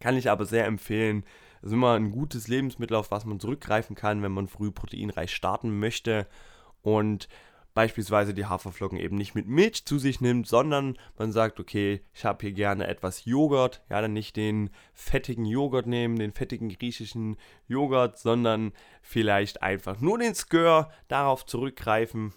kann 0.00 0.16
ich 0.16 0.30
aber 0.30 0.46
sehr 0.46 0.66
empfehlen. 0.66 1.24
Das 1.60 1.70
ist 1.70 1.74
immer 1.74 1.94
ein 1.94 2.10
gutes 2.10 2.48
Lebensmittel, 2.48 2.96
auf 2.96 3.10
was 3.10 3.24
man 3.24 3.40
zurückgreifen 3.40 3.96
kann, 3.96 4.22
wenn 4.22 4.32
man 4.32 4.48
früh 4.48 4.70
proteinreich 4.70 5.34
starten 5.34 5.78
möchte. 5.78 6.26
Und 6.82 7.28
beispielsweise 7.74 8.32
die 8.34 8.46
Haferflocken 8.46 8.98
eben 8.98 9.16
nicht 9.16 9.34
mit 9.34 9.46
Milch 9.46 9.84
zu 9.84 9.98
sich 9.98 10.20
nimmt, 10.20 10.46
sondern 10.46 10.96
man 11.18 11.32
sagt, 11.32 11.60
okay, 11.60 12.02
ich 12.14 12.24
habe 12.24 12.46
hier 12.46 12.52
gerne 12.52 12.86
etwas 12.86 13.24
Joghurt, 13.24 13.82
ja, 13.90 14.00
dann 14.00 14.12
nicht 14.12 14.36
den 14.36 14.70
fettigen 14.94 15.44
Joghurt 15.44 15.86
nehmen, 15.86 16.16
den 16.16 16.32
fettigen 16.32 16.68
griechischen 16.68 17.36
Joghurt, 17.66 18.18
sondern 18.18 18.72
vielleicht 19.02 19.62
einfach 19.62 20.00
nur 20.00 20.18
den 20.18 20.34
Skör, 20.34 20.90
darauf 21.08 21.44
zurückgreifen. 21.44 22.32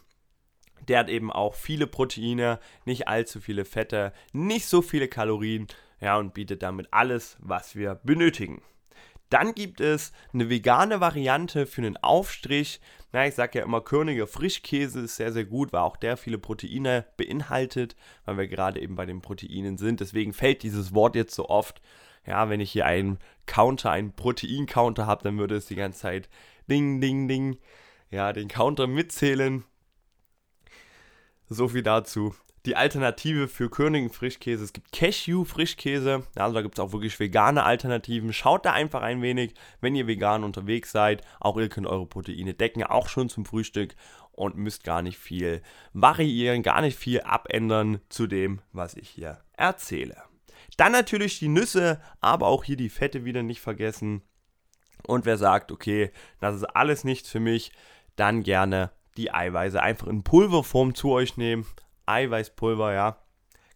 Der 0.88 1.00
hat 1.00 1.10
eben 1.10 1.32
auch 1.32 1.54
viele 1.54 1.88
Proteine, 1.88 2.60
nicht 2.86 3.08
allzu 3.08 3.40
viele 3.40 3.66
Fette, 3.66 4.14
nicht 4.34 4.66
so 4.66 4.82
viele 4.82 5.08
Kalorien, 5.08 5.68
ja, 6.00 6.18
und 6.18 6.34
bietet 6.34 6.64
damit 6.64 6.88
alles, 6.92 7.38
was 7.40 7.76
wir 7.76 7.96
benötigen. 7.96 8.62
Dann 9.30 9.54
gibt 9.54 9.82
es 9.82 10.14
eine 10.34 10.50
vegane 10.50 11.02
Variante 11.02 11.66
für 11.66 11.82
einen 11.82 11.98
Aufstrich. 11.98 12.80
Na, 13.18 13.26
ich 13.26 13.34
sage 13.34 13.58
ja 13.58 13.66
immer, 13.66 13.82
Körniger 13.82 14.28
Frischkäse 14.28 15.00
ist 15.00 15.16
sehr, 15.16 15.34
sehr 15.34 15.46
gut, 15.46 15.74
weil 15.74 15.80
auch 15.80 15.98
der 15.98 16.18
viele 16.18 16.38
Proteine 16.38 17.04
beinhaltet, 17.18 17.96
weil 18.26 18.38
wir 18.38 18.48
gerade 18.48 18.80
eben 18.80 18.96
bei 18.96 19.08
den 19.08 19.24
Proteinen 19.24 19.80
sind. 19.80 20.02
Deswegen 20.02 20.34
fällt 20.34 20.62
dieses 20.62 20.94
Wort 20.94 21.16
jetzt 21.16 21.34
so 21.34 21.50
oft. 21.50 21.82
Ja, 22.28 22.48
wenn 22.52 22.60
ich 22.60 22.72
hier 22.72 22.86
einen 22.86 23.18
Counter, 23.48 23.90
einen 23.90 24.14
Protein-Counter 24.14 25.08
habe, 25.08 25.24
dann 25.24 25.40
würde 25.40 25.56
es 25.56 25.66
die 25.66 25.74
ganze 25.74 26.02
Zeit 26.02 26.30
ding, 26.70 27.02
ding, 27.02 27.28
ding, 27.28 27.58
ja, 28.12 28.34
den 28.34 28.50
Counter 28.50 28.86
mitzählen. 28.86 29.64
So 31.50 31.70
viel 31.70 31.82
dazu 31.82 32.36
die 32.68 32.76
Alternative 32.76 33.48
für 33.48 33.70
Königen 33.70 34.10
Frischkäse. 34.10 34.64
Es 34.64 34.74
gibt 34.74 34.92
Cashew-Frischkäse. 34.92 36.24
Also 36.36 36.54
da 36.54 36.62
gibt 36.62 36.78
es 36.78 36.80
auch 36.84 36.92
wirklich 36.92 37.18
vegane 37.18 37.64
Alternativen. 37.64 38.34
Schaut 38.34 38.66
da 38.66 38.74
einfach 38.74 39.02
ein 39.02 39.22
wenig, 39.22 39.54
wenn 39.80 39.96
ihr 39.96 40.06
vegan 40.06 40.44
unterwegs 40.44 40.92
seid. 40.92 41.24
Auch 41.40 41.58
ihr 41.58 41.70
könnt 41.70 41.88
eure 41.88 42.06
Proteine 42.06 42.54
decken, 42.54 42.84
auch 42.84 43.08
schon 43.08 43.30
zum 43.30 43.46
Frühstück 43.46 43.96
und 44.34 44.58
müsst 44.58 44.84
gar 44.84 45.02
nicht 45.02 45.18
viel 45.18 45.62
variieren, 45.94 46.62
gar 46.62 46.82
nicht 46.82 47.00
viel 47.00 47.22
abändern 47.22 48.02
zu 48.10 48.28
dem, 48.28 48.60
was 48.74 48.96
ich 48.96 49.08
hier 49.08 49.40
erzähle. 49.54 50.18
Dann 50.76 50.92
natürlich 50.92 51.40
die 51.40 51.48
Nüsse, 51.48 52.02
aber 52.20 52.48
auch 52.48 52.66
hier 52.66 52.78
die 52.78 52.90
Fette 52.90 53.24
wieder 53.24 53.44
nicht 53.44 53.62
vergessen. 53.62 54.24
Und 55.08 55.26
wer 55.26 55.38
sagt, 55.38 55.72
okay, 55.72 56.12
das 56.42 56.58
ist 56.58 56.66
alles 56.66 57.06
nichts 57.06 57.30
für 57.30 57.40
mich, 57.40 57.72
dann 58.18 58.44
gerne 58.44 58.92
die 59.16 59.32
Eiweiße 59.32 59.82
einfach 59.82 60.08
in 60.08 60.24
Pulverform 60.24 60.96
zu 60.96 61.12
euch 61.12 61.38
nehmen. 61.38 61.66
Eiweißpulver, 62.08 62.94
ja. 62.94 63.18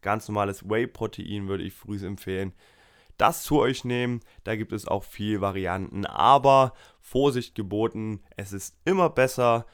Ganz 0.02 0.28
normales 0.28 0.68
Whey-Protein 0.68 1.48
würde 1.48 1.64
ich 1.64 1.74
früh 1.74 2.04
empfehlen. 2.06 2.54
Das 3.18 3.44
zu 3.44 3.60
euch 3.60 3.86
nehmen. 3.86 4.22
Da 4.44 4.56
gibt 4.56 4.72
es 4.72 4.88
auch 4.88 5.04
viele 5.04 5.42
Varianten. 5.42 6.06
Aber 6.06 6.74
Vorsicht 7.02 7.54
geboten. 7.54 8.22
Es 8.36 8.52
ist 8.52 8.76
immer 8.84 9.10
besser, 9.10 9.68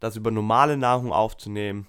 das 0.00 0.16
über 0.16 0.30
normale 0.30 0.78
Nahrung 0.78 1.12
aufzunehmen. 1.12 1.86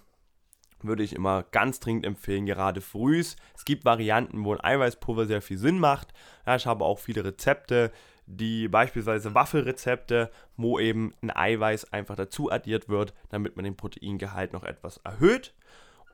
Würde 0.81 1.03
ich 1.03 1.13
immer 1.13 1.43
ganz 1.43 1.79
dringend 1.79 2.05
empfehlen, 2.05 2.45
gerade 2.45 2.81
früh. 2.81 3.19
Es 3.19 3.37
gibt 3.63 3.85
Varianten, 3.85 4.43
wo 4.43 4.53
ein 4.53 4.63
Eiweißpulver 4.63 5.25
sehr 5.25 5.41
viel 5.41 5.57
Sinn 5.57 5.79
macht. 5.79 6.13
Ja, 6.45 6.57
ich 6.57 6.65
habe 6.67 6.83
auch 6.83 6.99
viele 6.99 7.23
Rezepte, 7.23 7.91
die 8.25 8.67
beispielsweise 8.67 9.33
Waffelrezepte, 9.33 10.31
wo 10.57 10.79
eben 10.79 11.13
ein 11.21 11.31
Eiweiß 11.31 11.93
einfach 11.93 12.15
dazu 12.15 12.51
addiert 12.51 12.89
wird, 12.89 13.13
damit 13.29 13.55
man 13.55 13.63
den 13.63 13.77
Proteingehalt 13.77 14.51
noch 14.51 14.63
etwas 14.63 14.97
erhöht 14.97 15.53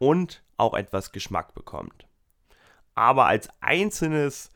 und 0.02 0.44
auch 0.58 0.74
etwas 0.74 1.12
Geschmack 1.12 1.54
bekommt. 1.54 2.08
Aber 2.96 3.28
als 3.28 3.50
einzelnes, 3.62 4.50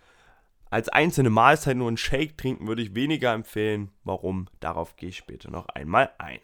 als 0.71 0.89
einzelne 0.89 1.29
Mahlzeit 1.29 1.77
nur 1.77 1.87
einen 1.87 1.97
Shake 1.97 2.35
trinken 2.35 2.67
würde 2.67 2.81
ich 2.81 2.95
weniger 2.95 3.31
empfehlen. 3.31 3.91
Warum? 4.03 4.47
Darauf 4.59 4.95
gehe 4.95 5.09
ich 5.09 5.17
später 5.17 5.51
noch 5.51 5.67
einmal 5.69 6.11
ein. 6.17 6.39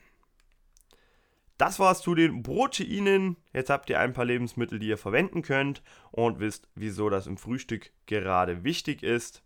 Das 1.58 1.80
war's 1.80 2.02
zu 2.02 2.14
den 2.14 2.44
Proteinen. 2.44 3.38
Jetzt 3.54 3.72
habt 3.72 3.90
ihr 3.90 4.00
ein 4.00 4.14
paar 4.14 4.26
Lebensmittel, 4.26 4.78
die 4.78 4.88
ihr 4.90 5.00
verwenden 5.00 5.42
könnt 5.42 5.82
und 6.12 6.40
wisst, 6.40 6.70
wieso 6.76 7.10
das 7.10 7.26
im 7.26 7.38
Frühstück 7.38 7.92
gerade 8.06 8.64
wichtig 8.64 9.02
ist. 9.02 9.42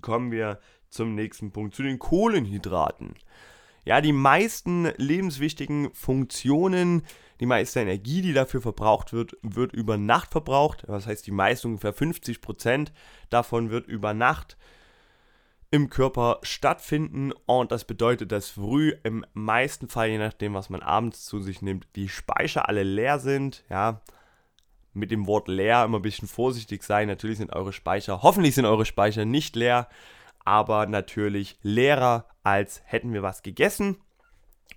Kommen 0.00 0.32
wir 0.32 0.58
zum 0.88 1.14
nächsten 1.14 1.52
Punkt, 1.52 1.76
zu 1.76 1.84
den 1.84 2.00
Kohlenhydraten. 2.00 3.14
Ja, 3.88 4.02
die 4.02 4.12
meisten 4.12 4.84
lebenswichtigen 4.98 5.88
Funktionen 5.94 7.04
die 7.40 7.46
meiste 7.46 7.80
Energie, 7.80 8.20
die 8.20 8.34
dafür 8.34 8.60
verbraucht 8.60 9.14
wird, 9.14 9.34
wird 9.40 9.72
über 9.72 9.96
Nacht 9.96 10.32
verbraucht. 10.32 10.84
Das 10.86 11.06
heißt, 11.06 11.26
die 11.26 11.30
meiste 11.30 11.68
ungefähr 11.68 11.94
50% 11.94 12.88
davon 13.30 13.70
wird 13.70 13.86
über 13.86 14.12
Nacht 14.12 14.58
im 15.70 15.88
Körper 15.88 16.38
stattfinden 16.42 17.32
und 17.46 17.72
das 17.72 17.86
bedeutet, 17.86 18.30
dass 18.30 18.50
früh 18.50 18.92
im 19.04 19.24
meisten 19.32 19.88
Fall, 19.88 20.10
je 20.10 20.18
nachdem, 20.18 20.52
was 20.52 20.68
man 20.68 20.82
abends 20.82 21.24
zu 21.24 21.40
sich 21.40 21.62
nimmt, 21.62 21.86
die 21.96 22.10
Speicher 22.10 22.68
alle 22.68 22.82
leer 22.82 23.18
sind. 23.18 23.64
Ja, 23.70 24.02
mit 24.92 25.10
dem 25.10 25.26
Wort 25.26 25.48
leer 25.48 25.84
immer 25.84 26.00
ein 26.00 26.02
bisschen 26.02 26.28
vorsichtig 26.28 26.82
sein. 26.82 27.08
Natürlich 27.08 27.38
sind 27.38 27.54
eure 27.54 27.72
Speicher, 27.72 28.20
hoffentlich 28.22 28.54
sind 28.54 28.66
eure 28.66 28.84
Speicher 28.84 29.24
nicht 29.24 29.56
leer, 29.56 29.88
aber 30.48 30.86
natürlich 30.86 31.58
leerer 31.60 32.26
als 32.42 32.80
hätten 32.86 33.12
wir 33.12 33.22
was 33.22 33.42
gegessen 33.42 33.98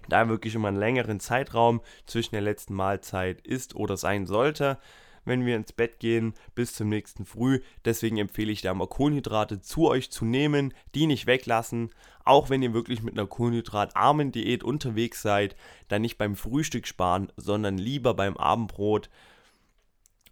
da 0.09 0.27
wirklich 0.27 0.55
immer 0.55 0.67
einen 0.67 0.77
längeren 0.77 1.19
Zeitraum 1.19 1.79
zwischen 2.05 2.31
der 2.31 2.41
letzten 2.41 2.73
Mahlzeit 2.73 3.39
ist 3.41 3.75
oder 3.75 3.97
sein 3.97 4.25
sollte, 4.25 4.79
wenn 5.23 5.45
wir 5.45 5.55
ins 5.55 5.71
Bett 5.71 5.99
gehen 5.99 6.33
bis 6.55 6.73
zum 6.73 6.89
nächsten 6.89 7.23
Früh. 7.23 7.61
Deswegen 7.85 8.17
empfehle 8.17 8.51
ich 8.51 8.61
da 8.61 8.73
mal 8.73 8.87
Kohlenhydrate 8.87 9.61
zu 9.61 9.87
euch 9.87 10.11
zu 10.11 10.25
nehmen, 10.25 10.73
die 10.95 11.05
nicht 11.05 11.27
weglassen. 11.27 11.91
Auch 12.25 12.49
wenn 12.49 12.63
ihr 12.63 12.73
wirklich 12.73 13.03
mit 13.03 13.13
einer 13.13 13.27
kohlenhydratarmen 13.27 14.31
Diät 14.31 14.63
unterwegs 14.63 15.21
seid, 15.21 15.55
dann 15.87 16.01
nicht 16.01 16.17
beim 16.17 16.35
Frühstück 16.35 16.87
sparen, 16.87 17.31
sondern 17.37 17.77
lieber 17.77 18.15
beim 18.15 18.35
Abendbrot 18.35 19.09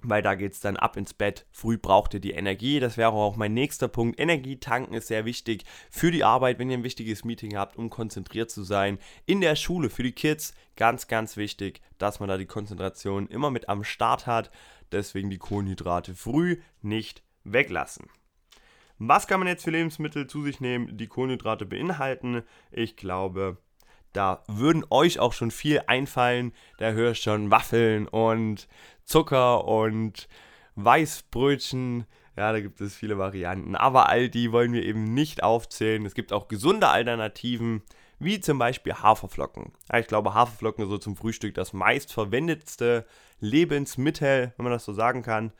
weil 0.02 0.22
da 0.22 0.36
geht 0.36 0.54
es 0.54 0.60
dann 0.60 0.78
ab 0.78 0.98
ins 0.98 1.14
Bett. 1.14 1.46
Früh 1.52 1.78
braucht 1.78 2.14
ihr 2.14 2.20
die 2.20 2.32
Energie. 2.32 2.80
Das 2.80 2.98
wäre 2.98 3.12
auch 3.12 3.36
mein 3.36 3.54
nächster 3.54 3.88
Punkt. 3.88 4.20
Energie 4.20 4.58
tanken 4.58 4.94
ist 4.94 5.08
sehr 5.08 5.26
wichtig 5.26 5.66
für 5.92 6.12
die 6.12 6.24
Arbeit, 6.24 6.60
wenn 6.60 6.70
ihr 6.70 6.78
ein 6.78 6.84
wichtiges 6.84 7.26
Meeting 7.26 7.58
habt, 7.58 7.78
um 7.78 7.90
konzentriert 7.90 8.50
zu 8.50 8.64
sein. 8.64 9.00
In 9.26 9.42
der 9.42 9.56
Schule 9.56 9.90
für 9.90 10.04
die 10.04 10.14
Kids 10.14 10.54
ganz, 10.76 11.08
ganz 11.08 11.38
wichtig, 11.38 11.82
dass 11.98 12.20
man 12.20 12.30
da 12.30 12.38
die 12.38 12.46
Konzentration 12.46 13.28
immer 13.28 13.52
mit 13.52 13.68
am 13.68 13.84
Start 13.84 14.28
hat. 14.28 14.52
Deswegen 14.92 15.30
die 15.30 15.38
Kohlenhydrate 15.38 16.16
früh 16.16 16.62
nicht 16.82 17.24
weglassen. 17.44 18.08
Was 18.98 19.28
kann 19.28 19.40
man 19.40 19.48
jetzt 19.48 19.64
für 19.64 19.72
Lebensmittel 19.72 20.28
zu 20.28 20.44
sich 20.44 20.60
nehmen, 20.60 20.98
die 20.98 21.08
Kohlenhydrate 21.08 21.66
beinhalten? 21.66 22.44
Ich 22.72 22.98
glaube, 22.98 23.58
da 24.14 24.44
würden 24.48 24.86
euch 24.90 25.20
auch 25.20 25.34
schon 25.34 25.52
viel 25.52 25.82
einfallen. 25.88 26.54
Da 26.78 26.92
höre 26.92 27.12
ich 27.12 27.20
schon 27.20 27.52
Waffeln 27.52 28.08
und 28.08 28.68
Zucker 29.06 29.66
und 29.66 30.28
Weißbrötchen. 30.76 32.06
Ja, 32.36 32.52
da 32.52 32.60
gibt 32.60 32.82
es 32.82 32.96
viele 32.96 33.18
Varianten. 33.18 33.76
Aber 33.76 34.10
all 34.10 34.30
die 34.30 34.52
wollen 34.52 34.74
wir 34.74 34.84
eben 34.84 35.14
nicht 35.14 35.44
aufzählen. 35.44 36.06
Es 36.06 36.16
gibt 36.16 36.34
auch 36.34 36.48
gesunde 36.48 36.88
Alternativen, 36.88 37.84
wie 38.18 38.40
zum 38.40 38.58
Beispiel 38.58 38.94
Haferflocken. 38.94 39.74
Ich 39.94 40.08
glaube, 40.08 40.34
Haferflocken 40.34 40.84
ist 40.84 40.90
so 40.90 40.98
zum 40.98 41.16
Frühstück 41.16 41.54
das 41.54 41.74
meistverwendetste 41.74 43.06
Lebensmittel, 43.40 44.54
wenn 44.58 44.64
man 44.64 44.74
das 44.74 44.86
so 44.86 44.94
sagen 44.94 45.22
kann. 45.22 45.54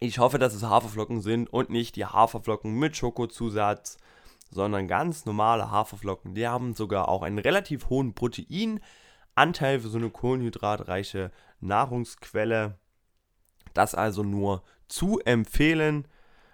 Ich 0.00 0.18
hoffe, 0.18 0.38
dass 0.38 0.54
es 0.54 0.62
Haferflocken 0.62 1.22
sind 1.22 1.50
und 1.50 1.70
nicht 1.70 1.96
die 1.96 2.04
Haferflocken 2.04 2.72
mit 2.72 2.96
Schokozusatz 2.96 3.96
sondern 4.50 4.88
ganz 4.88 5.26
normale 5.26 5.70
Haferflocken. 5.70 6.34
Die 6.34 6.46
haben 6.46 6.74
sogar 6.74 7.08
auch 7.08 7.22
einen 7.22 7.38
relativ 7.38 7.88
hohen 7.88 8.14
Proteinanteil 8.14 9.80
für 9.80 9.88
so 9.88 9.98
eine 9.98 10.10
kohlenhydratreiche 10.10 11.30
Nahrungsquelle. 11.60 12.78
Das 13.74 13.94
also 13.94 14.22
nur 14.22 14.62
zu 14.88 15.20
empfehlen. 15.20 16.08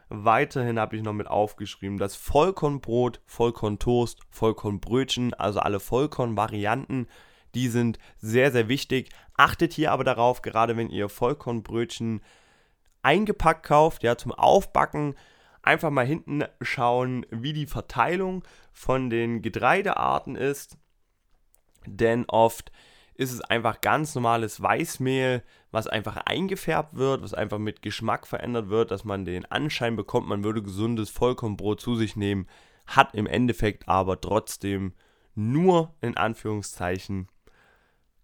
Weiterhin 0.09 0.79
habe 0.79 0.97
ich 0.97 1.03
noch 1.03 1.13
mit 1.13 1.29
aufgeschrieben, 1.29 1.97
dass 1.97 2.17
Vollkornbrot, 2.17 3.21
Vollkorntoast, 3.25 4.21
Vollkornbrötchen, 4.31 5.33
also 5.35 5.61
alle 5.61 5.81
Vollkornvarianten, 5.81 7.07
die 7.55 7.69
sind 7.69 7.99
sehr, 8.19 8.53
sehr 8.53 8.69
wichtig. 8.69 9.11
Achtet 9.37 9.73
hier 9.73 9.93
aber 9.93 10.05
darauf, 10.05 10.43
gerade 10.43 10.77
wenn 10.77 10.91
ihr 10.91 11.09
Vollkornbrötchen 11.09 12.21
eingepackt 13.03 13.65
kauft, 13.65 14.03
ja, 14.03 14.17
zum 14.17 14.33
Aufbacken, 14.33 15.15
einfach 15.63 15.91
mal 15.91 16.07
hinten 16.07 16.45
schauen, 16.61 17.27
wie 17.31 17.53
die 17.53 17.67
Verteilung 17.67 18.45
von 18.73 19.11
den 19.11 19.43
Getreidearten 19.43 20.37
ist. 20.37 20.77
Denn 21.87 22.25
oft 22.29 22.73
ist 23.15 23.33
es 23.33 23.41
einfach 23.41 23.81
ganz 23.81 24.15
normales 24.15 24.63
Weißmehl, 24.63 25.43
was 25.71 25.87
einfach 25.87 26.17
eingefärbt 26.17 26.97
wird, 26.97 27.23
was 27.23 27.35
einfach 27.35 27.59
mit 27.59 27.83
Geschmack 27.83 28.27
verändert 28.27 28.69
wird, 28.69 28.91
dass 28.91 29.05
man 29.05 29.25
den 29.25 29.45
Anschein 29.47 29.97
bekommt, 29.97 30.29
man 30.29 30.45
würde 30.45 30.63
gesundes 30.63 31.11
Vollkornbrot 31.11 31.81
zu 31.81 31.95
sich 31.97 32.17
nehmen, 32.17 32.47
hat 32.87 33.15
im 33.15 33.27
Endeffekt 33.27 33.89
aber 33.89 34.21
trotzdem 34.21 34.93
nur 35.35 35.95
in 36.01 36.17
Anführungszeichen 36.17 37.29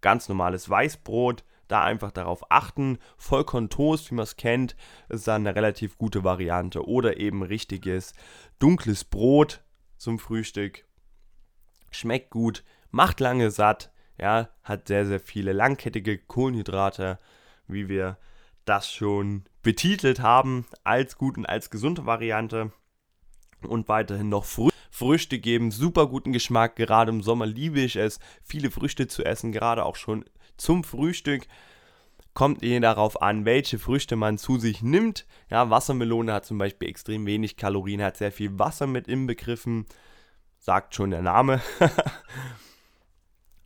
ganz 0.01 0.29
normales 0.29 0.69
Weißbrot. 0.69 1.43
Da 1.69 1.83
einfach 1.83 2.11
darauf 2.11 2.51
achten. 2.51 2.97
Vollkorntoast, 3.17 4.09
wie 4.09 4.15
man 4.15 4.23
es 4.23 4.35
kennt, 4.35 4.75
ist 5.07 5.27
dann 5.27 5.47
eine 5.47 5.55
relativ 5.55 5.97
gute 5.97 6.23
Variante. 6.23 6.85
Oder 6.85 7.17
eben 7.17 7.43
richtiges 7.43 8.13
dunkles 8.57 9.05
Brot 9.05 9.63
zum 9.95 10.17
Frühstück. 10.17 10.85
Schmeckt 11.91 12.31
gut, 12.31 12.63
macht 12.89 13.19
lange 13.19 13.51
satt, 13.51 13.91
ja, 14.19 14.49
hat 14.63 14.87
sehr, 14.87 15.05
sehr 15.05 15.19
viele 15.19 15.53
langkettige 15.53 16.17
Kohlenhydrate, 16.17 17.19
wie 17.67 17.87
wir 17.87 18.17
das 18.65 18.91
schon 18.91 19.45
betitelt 19.61 20.19
haben, 20.21 20.65
als 20.83 21.17
gut 21.17 21.37
und 21.37 21.45
als 21.45 21.69
gesunde 21.69 22.07
Variante. 22.07 22.71
Und 23.61 23.87
weiterhin 23.87 24.29
noch 24.29 24.45
Frü 24.45 24.69
Früchte 24.91 25.37
geben 25.39 25.69
super 25.69 26.07
guten 26.07 26.33
Geschmack. 26.33 26.75
Gerade 26.75 27.11
im 27.11 27.21
Sommer 27.21 27.45
liebe 27.45 27.79
ich 27.79 27.95
es, 27.95 28.19
viele 28.43 28.71
Früchte 28.71 29.07
zu 29.07 29.23
essen, 29.23 29.51
gerade 29.51 29.85
auch 29.85 29.95
schon 29.95 30.25
zum 30.59 30.83
Frühstück. 30.83 31.47
Kommt 32.33 32.63
eh 32.63 32.79
darauf 32.79 33.21
an, 33.21 33.45
welche 33.45 33.79
Früchte 33.79 34.15
man 34.15 34.37
zu 34.37 34.59
sich 34.59 34.81
nimmt. 34.81 35.25
Ja, 35.49 35.69
Wassermelone 35.69 36.31
hat 36.31 36.45
zum 36.45 36.57
Beispiel 36.57 36.87
extrem 36.87 37.25
wenig 37.25 37.57
Kalorien, 37.57 38.01
hat 38.01 38.17
sehr 38.17 38.31
viel 38.31 38.57
Wasser 38.59 38.87
mit 38.87 39.07
inbegriffen. 39.07 39.85
Sagt 40.59 40.95
schon 40.95 41.11
der 41.11 41.21
Name. 41.21 41.61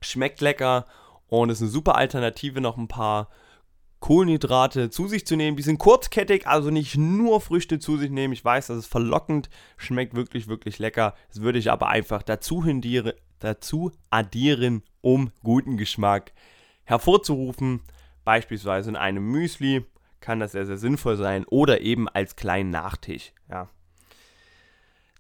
Schmeckt 0.02 0.42
lecker 0.42 0.86
und 1.28 1.50
ist 1.50 1.62
eine 1.62 1.70
super 1.70 1.96
Alternative, 1.96 2.62
noch 2.62 2.78
ein 2.78 2.88
paar 2.88 3.30
Kohlenhydrate 4.00 4.90
zu 4.90 5.08
sich 5.08 5.26
zu 5.26 5.36
nehmen. 5.36 5.56
Die 5.56 5.64
sind 5.64 5.78
kurzkettig, 5.78 6.46
also 6.48 6.70
nicht 6.70 6.98
nur 6.98 7.42
Früchte 7.42 7.80
zu 7.80 7.98
sich 7.98 8.12
nehmen. 8.12 8.34
Ich 8.34 8.44
weiß, 8.44 8.68
das 8.68 8.80
ist 8.80 8.88
verlockend, 8.88 9.50
schmeckt 9.78 10.14
wirklich, 10.14 10.48
wirklich 10.48 10.78
lecker. 10.80 11.16
Das 11.30 11.42
würde 11.42 11.60
ich 11.60 11.72
aber 11.72 11.88
einfach 11.88 12.22
dazu, 12.22 12.64
hindiere, 12.64 13.16
dazu 13.40 13.92
addieren, 14.10 14.84
um 15.02 15.32
guten 15.42 15.78
Geschmack 15.78 16.34
hervorzurufen. 16.86 17.82
Beispielsweise 18.24 18.90
in 18.90 18.96
einem 18.96 19.30
Müsli 19.30 19.86
kann 20.20 20.40
das 20.40 20.54
sehr, 20.54 20.66
sehr 20.66 20.78
sinnvoll 20.78 21.18
sein 21.18 21.46
oder 21.46 21.82
eben 21.82 22.08
als 22.08 22.36
kleinen 22.36 22.70
Nachtisch. 22.70 23.34
Ja. 23.50 23.70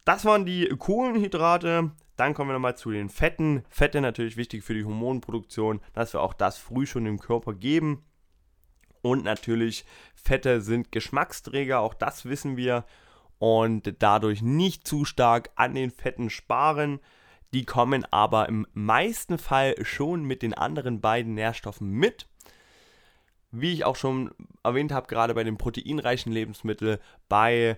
Das 0.06 0.26
waren 0.26 0.46
die 0.46 0.68
Kohlenhydrate. 0.68 1.92
Dann 2.16 2.34
kommen 2.34 2.50
wir 2.50 2.54
nochmal 2.54 2.78
zu 2.78 2.92
den 2.92 3.10
Fetten. 3.10 3.64
Fette 3.70 4.02
natürlich 4.02 4.38
wichtig 4.38 4.64
für 4.64 4.74
die 4.74 4.86
Hormonproduktion, 4.86 5.82
dass 5.94 6.14
wir 6.14 6.22
auch 6.22 6.34
das 6.34 6.58
früh 6.58 6.86
schon 6.86 7.06
dem 7.06 7.20
Körper 7.20 7.54
geben. 7.54 8.04
Und 9.02 9.26
natürlich, 9.26 9.86
Fette 10.16 10.62
sind 10.62 10.92
Geschmacksträger, 10.92 11.80
auch 11.80 11.94
das 11.94 12.26
wissen 12.26 12.56
wir. 12.56 12.86
Und 13.40 13.96
dadurch 14.00 14.42
nicht 14.42 14.88
zu 14.88 15.04
stark 15.04 15.50
an 15.56 15.76
den 15.76 15.92
Fetten 15.92 16.30
sparen. 16.30 17.00
Die 17.54 17.66
kommen 17.66 18.06
aber 18.10 18.50
im 18.50 18.66
meisten 18.74 19.38
Fall 19.38 19.76
schon 19.84 20.24
mit 20.24 20.42
den 20.42 20.56
anderen 20.56 21.02
beiden 21.02 21.36
Nährstoffen 21.36 21.90
mit. 21.92 22.28
Wie 23.52 23.72
ich 23.72 23.86
auch 23.86 23.96
schon 23.96 24.32
erwähnt 24.64 24.92
habe, 24.92 25.08
gerade 25.08 25.36
bei 25.36 25.44
den 25.44 25.58
proteinreichen 25.58 26.32
Lebensmitteln, 26.32 26.98
bei 27.30 27.78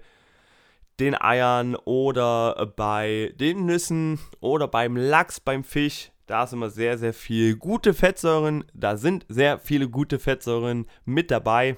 den 1.02 1.20
Eiern 1.20 1.76
oder 1.76 2.74
bei 2.78 3.34
den 3.38 3.66
Nüssen 3.66 4.20
oder 4.40 4.70
beim 4.70 4.96
Lachs, 4.96 5.42
beim 5.42 5.66
Fisch. 5.66 6.12
Da 6.26 6.46
ist 6.46 6.54
immer 6.54 6.70
sehr, 6.70 6.98
sehr 6.98 7.14
viel 7.14 7.58
gute 7.58 7.94
Fettsäuren. 7.94 8.64
Da 8.74 8.96
sind 8.96 9.26
sehr 9.28 9.60
viele 9.60 9.90
gute 9.90 10.20
Fettsäuren 10.20 10.88
mit 11.04 11.32
dabei, 11.32 11.78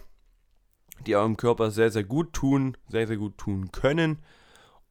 die 1.07 1.15
eurem 1.15 1.35
Körper 1.35 1.71
sehr, 1.71 1.89
sehr 1.89 2.03
gut 2.03 2.33
tun, 2.33 2.77
sehr, 2.87 3.07
sehr 3.07 3.17
gut 3.17 3.39
tun 3.39 3.71
können. 3.71 4.19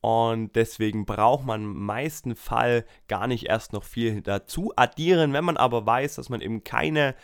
Und 0.06 0.54
deswegen 0.54 1.04
braucht 1.04 1.44
man 1.44 1.62
im 1.62 1.84
meisten 1.84 2.36
Fall 2.36 2.84
gar 3.08 3.26
nicht 3.26 3.46
erst 3.46 3.72
noch 3.72 3.82
viel 3.82 4.22
dazu 4.22 4.72
addieren. 4.76 5.32
Wenn 5.32 5.44
man 5.44 5.56
aber 5.56 5.84
weiß, 5.84 6.14
dass 6.14 6.28
man 6.28 6.40
eben 6.40 6.62
keine 6.62 7.16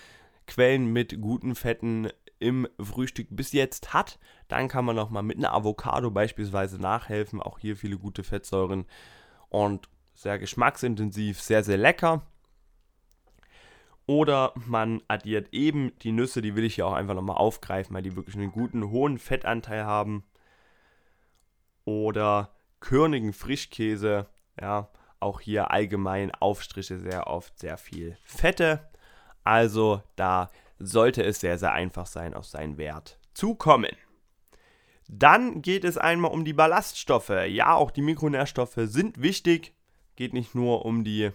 Quellen 0.49 0.93
mit 0.93 1.21
guten 1.21 1.55
Fetten 1.55 2.09
im 2.41 2.67
Frühstück 2.81 3.29
bis 3.31 3.53
jetzt 3.53 3.95
hat, 3.95 4.19
dann 4.49 4.67
kann 4.67 4.85
man 4.85 4.97
nochmal 4.97 5.23
mit 5.23 5.37
einer 5.39 5.55
Avocado 5.55 6.11
beispielsweise 6.11 6.81
nachhelfen. 6.81 7.41
Auch 7.41 7.61
hier 7.61 7.77
viele 7.77 7.99
gute 7.99 8.25
Fettsäuren 8.25 8.85
und 9.49 9.89
sehr 10.13 10.41
geschmacksintensiv, 10.41 11.41
sehr, 11.41 11.63
sehr 11.63 11.79
lecker. 11.79 12.27
Oder 14.07 14.55
man 14.57 15.05
addiert 15.07 15.55
eben 15.55 15.97
die 16.01 16.11
Nüsse, 16.11 16.43
die 16.43 16.57
will 16.57 16.65
ich 16.65 16.75
hier 16.75 16.89
auch 16.89 16.95
einfach 16.95 17.15
nochmal 17.15 17.37
aufgreifen, 17.37 17.95
weil 17.95 18.03
die 18.03 18.17
wirklich 18.17 18.35
einen 18.35 18.51
guten, 18.51 18.91
hohen 18.91 19.21
Fettanteil 19.21 19.85
haben. 19.85 20.25
Oder 21.85 22.51
körnigen 22.83 23.33
Frischkäse, 23.33 24.27
ja, 24.61 24.91
auch 25.21 25.41
hier 25.41 25.71
allgemein 25.71 26.31
Aufstriche 26.33 26.99
sehr 26.99 27.29
oft 27.29 27.59
sehr 27.59 27.79
viel 27.79 28.19
Fette. 28.25 28.91
Also 29.45 30.03
da 30.17 30.51
sollte 30.79 31.23
es 31.23 31.41
sehr, 31.41 31.59
sehr 31.59 31.73
einfach 31.73 32.07
sein, 32.07 32.35
auf 32.35 32.45
seinen 32.45 32.77
Wert 32.77 33.19
zu 33.33 33.55
kommen. 33.55 33.97
Dann 35.09 35.63
geht 35.63 35.85
es 35.85 35.97
einmal 35.97 36.33
um 36.33 36.45
die 36.45 36.53
Ballaststoffe. 36.53 37.33
Ja, 37.49 37.75
auch 37.75 37.91
die 37.91 38.03
Mikronährstoffe 38.03 38.77
sind 38.77 39.23
wichtig. 39.23 39.75
Geht 40.17 40.33
nicht 40.33 40.55
nur 40.55 40.85
um 40.85 41.05
die 41.05 41.31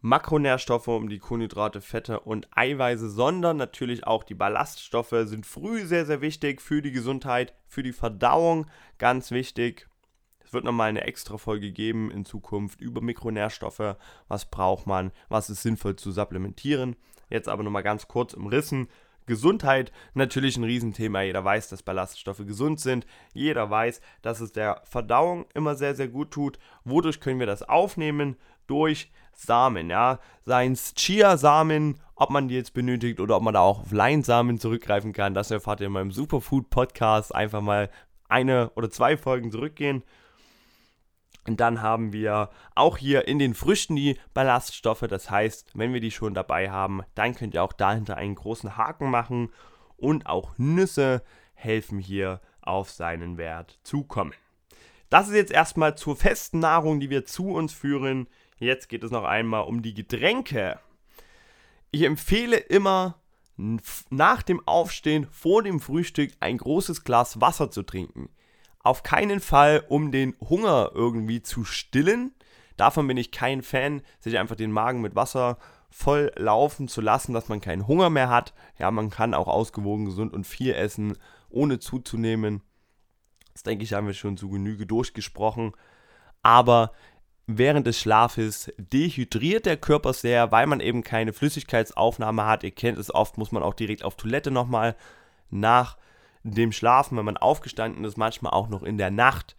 Makronährstoffe, 0.00 0.88
um 0.88 1.08
die 1.08 1.18
Kohlenhydrate, 1.18 1.80
Fette 1.80 2.20
und 2.20 2.48
Eiweiße, 2.54 3.10
sondern 3.10 3.56
natürlich 3.56 4.06
auch 4.06 4.22
die 4.22 4.34
Ballaststoffe 4.34 5.14
sind 5.24 5.44
früh 5.44 5.84
sehr, 5.86 6.06
sehr 6.06 6.20
wichtig 6.20 6.62
für 6.62 6.82
die 6.82 6.92
Gesundheit, 6.92 7.54
für 7.66 7.82
die 7.82 7.92
Verdauung. 7.92 8.66
Ganz 8.98 9.32
wichtig. 9.32 9.88
Es 10.44 10.52
wird 10.52 10.64
nochmal 10.64 10.88
eine 10.88 11.04
extra 11.04 11.36
Folge 11.36 11.72
geben 11.72 12.10
in 12.10 12.24
Zukunft 12.24 12.80
über 12.80 13.00
Mikronährstoffe. 13.00 13.96
Was 14.28 14.50
braucht 14.50 14.86
man? 14.86 15.10
Was 15.28 15.50
ist 15.50 15.62
sinnvoll 15.62 15.96
zu 15.96 16.12
supplementieren? 16.12 16.96
Jetzt 17.28 17.48
aber 17.48 17.64
nochmal 17.64 17.82
ganz 17.82 18.06
kurz 18.08 18.32
im 18.32 18.46
Rissen. 18.46 18.88
Gesundheit 19.26 19.92
natürlich 20.14 20.56
ein 20.56 20.64
Riesenthema. 20.64 21.22
Jeder 21.22 21.44
weiß, 21.44 21.68
dass 21.68 21.82
Ballaststoffe 21.82 22.46
gesund 22.46 22.80
sind. 22.80 23.04
Jeder 23.34 23.68
weiß, 23.68 24.00
dass 24.22 24.40
es 24.40 24.52
der 24.52 24.80
Verdauung 24.84 25.44
immer 25.54 25.74
sehr, 25.74 25.94
sehr 25.94 26.08
gut 26.08 26.30
tut. 26.30 26.58
Wodurch 26.84 27.20
können 27.20 27.40
wir 27.40 27.46
das 27.46 27.62
aufnehmen? 27.62 28.36
Durch 28.68 29.10
Samen, 29.38 29.88
ja. 29.88 30.18
Seien 30.44 30.72
es 30.72 30.94
Chia-Samen, 30.94 32.00
ob 32.16 32.30
man 32.30 32.48
die 32.48 32.56
jetzt 32.56 32.74
benötigt 32.74 33.20
oder 33.20 33.36
ob 33.36 33.42
man 33.42 33.54
da 33.54 33.60
auch 33.60 33.80
auf 33.80 33.92
Leinsamen 33.92 34.58
zurückgreifen 34.58 35.12
kann. 35.12 35.34
Das 35.34 35.50
erfahrt 35.50 35.80
ihr 35.80 35.86
in 35.86 35.92
meinem 35.92 36.10
Superfood-Podcast. 36.10 37.34
Einfach 37.34 37.60
mal 37.60 37.88
eine 38.28 38.70
oder 38.74 38.90
zwei 38.90 39.16
Folgen 39.16 39.52
zurückgehen. 39.52 40.02
Und 41.46 41.60
dann 41.60 41.80
haben 41.80 42.12
wir 42.12 42.50
auch 42.74 42.98
hier 42.98 43.26
in 43.26 43.38
den 43.38 43.54
Früchten 43.54 43.96
die 43.96 44.18
Ballaststoffe. 44.34 45.06
Das 45.08 45.30
heißt, 45.30 45.70
wenn 45.74 45.94
wir 45.94 46.00
die 46.00 46.10
schon 46.10 46.34
dabei 46.34 46.70
haben, 46.70 47.02
dann 47.14 47.34
könnt 47.34 47.54
ihr 47.54 47.62
auch 47.62 47.72
dahinter 47.72 48.16
einen 48.16 48.34
großen 48.34 48.76
Haken 48.76 49.08
machen. 49.08 49.50
Und 49.96 50.26
auch 50.26 50.58
Nüsse 50.58 51.22
helfen 51.54 52.00
hier 52.00 52.40
auf 52.60 52.90
seinen 52.90 53.38
Wert 53.38 53.78
zu 53.82 54.04
kommen. 54.04 54.34
Das 55.10 55.28
ist 55.28 55.34
jetzt 55.34 55.52
erstmal 55.52 55.96
zur 55.96 56.16
festen 56.16 56.58
Nahrung, 56.58 57.00
die 57.00 57.08
wir 57.08 57.24
zu 57.24 57.48
uns 57.48 57.72
führen. 57.72 58.28
Jetzt 58.58 58.88
geht 58.88 59.04
es 59.04 59.10
noch 59.10 59.24
einmal 59.24 59.64
um 59.64 59.82
die 59.82 59.94
Getränke. 59.94 60.78
Ich 61.90 62.02
empfehle 62.02 62.56
immer 62.56 63.20
nach 64.10 64.42
dem 64.42 64.66
Aufstehen 64.66 65.26
vor 65.30 65.62
dem 65.62 65.80
Frühstück 65.80 66.32
ein 66.40 66.58
großes 66.58 67.04
Glas 67.04 67.40
Wasser 67.40 67.70
zu 67.70 67.82
trinken 67.82 68.28
auf 68.88 69.02
keinen 69.02 69.40
Fall, 69.40 69.84
um 69.88 70.12
den 70.12 70.34
Hunger 70.40 70.92
irgendwie 70.94 71.42
zu 71.42 71.64
stillen. 71.64 72.32
Davon 72.78 73.06
bin 73.06 73.18
ich 73.18 73.32
kein 73.32 73.62
Fan, 73.62 74.02
sich 74.18 74.38
einfach 74.38 74.56
den 74.56 74.72
Magen 74.72 75.02
mit 75.02 75.14
Wasser 75.14 75.58
voll 75.90 76.32
laufen 76.36 76.88
zu 76.88 77.02
lassen, 77.02 77.34
dass 77.34 77.48
man 77.48 77.60
keinen 77.60 77.86
Hunger 77.86 78.08
mehr 78.08 78.30
hat. 78.30 78.54
Ja, 78.78 78.90
man 78.90 79.10
kann 79.10 79.34
auch 79.34 79.48
ausgewogen, 79.48 80.06
gesund 80.06 80.32
und 80.32 80.46
viel 80.46 80.72
essen, 80.72 81.18
ohne 81.50 81.78
zuzunehmen. 81.78 82.62
Das 83.52 83.62
denke 83.62 83.84
ich, 83.84 83.92
haben 83.92 84.06
wir 84.06 84.14
schon 84.14 84.38
zu 84.38 84.48
Genüge 84.48 84.86
durchgesprochen. 84.86 85.72
Aber 86.42 86.92
während 87.48 87.86
des 87.86 87.98
Schlafes 87.98 88.70
dehydriert 88.76 89.64
der 89.64 89.78
Körper 89.78 90.12
sehr, 90.12 90.52
weil 90.52 90.66
man 90.66 90.80
eben 90.80 91.02
keine 91.02 91.32
Flüssigkeitsaufnahme 91.32 92.44
hat. 92.44 92.62
Ihr 92.62 92.70
kennt 92.70 92.98
es 92.98 93.12
oft, 93.12 93.38
muss 93.38 93.52
man 93.52 93.62
auch 93.62 93.72
direkt 93.72 94.04
auf 94.04 94.16
Toilette 94.16 94.50
nochmal 94.50 94.94
nach 95.48 95.96
dem 96.42 96.72
Schlafen, 96.72 97.16
wenn 97.16 97.24
man 97.24 97.38
aufgestanden 97.38 98.04
ist, 98.04 98.18
manchmal 98.18 98.52
auch 98.52 98.68
noch 98.68 98.82
in 98.82 98.98
der 98.98 99.10
Nacht. 99.10 99.56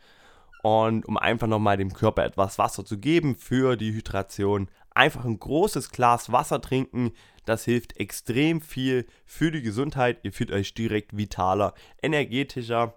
Und 0.62 1.08
um 1.08 1.18
einfach 1.18 1.48
nochmal 1.48 1.78
dem 1.78 1.92
Körper 1.92 2.24
etwas 2.24 2.60
Wasser 2.60 2.86
zu 2.86 3.00
geben 3.00 3.36
für 3.36 3.76
die 3.76 3.94
Hydration, 3.94 4.70
einfach 4.92 5.26
ein 5.26 5.40
großes 5.40 5.90
Glas 5.90 6.32
Wasser 6.32 6.62
trinken. 6.62 7.12
Das 7.46 7.66
hilft 7.66 7.98
extrem 7.98 8.62
viel 8.62 9.08
für 9.26 9.50
die 9.50 9.64
Gesundheit. 9.64 10.20
Ihr 10.22 10.32
fühlt 10.32 10.52
euch 10.52 10.76
direkt 10.76 11.18
vitaler, 11.18 11.74
energetischer 12.04 12.94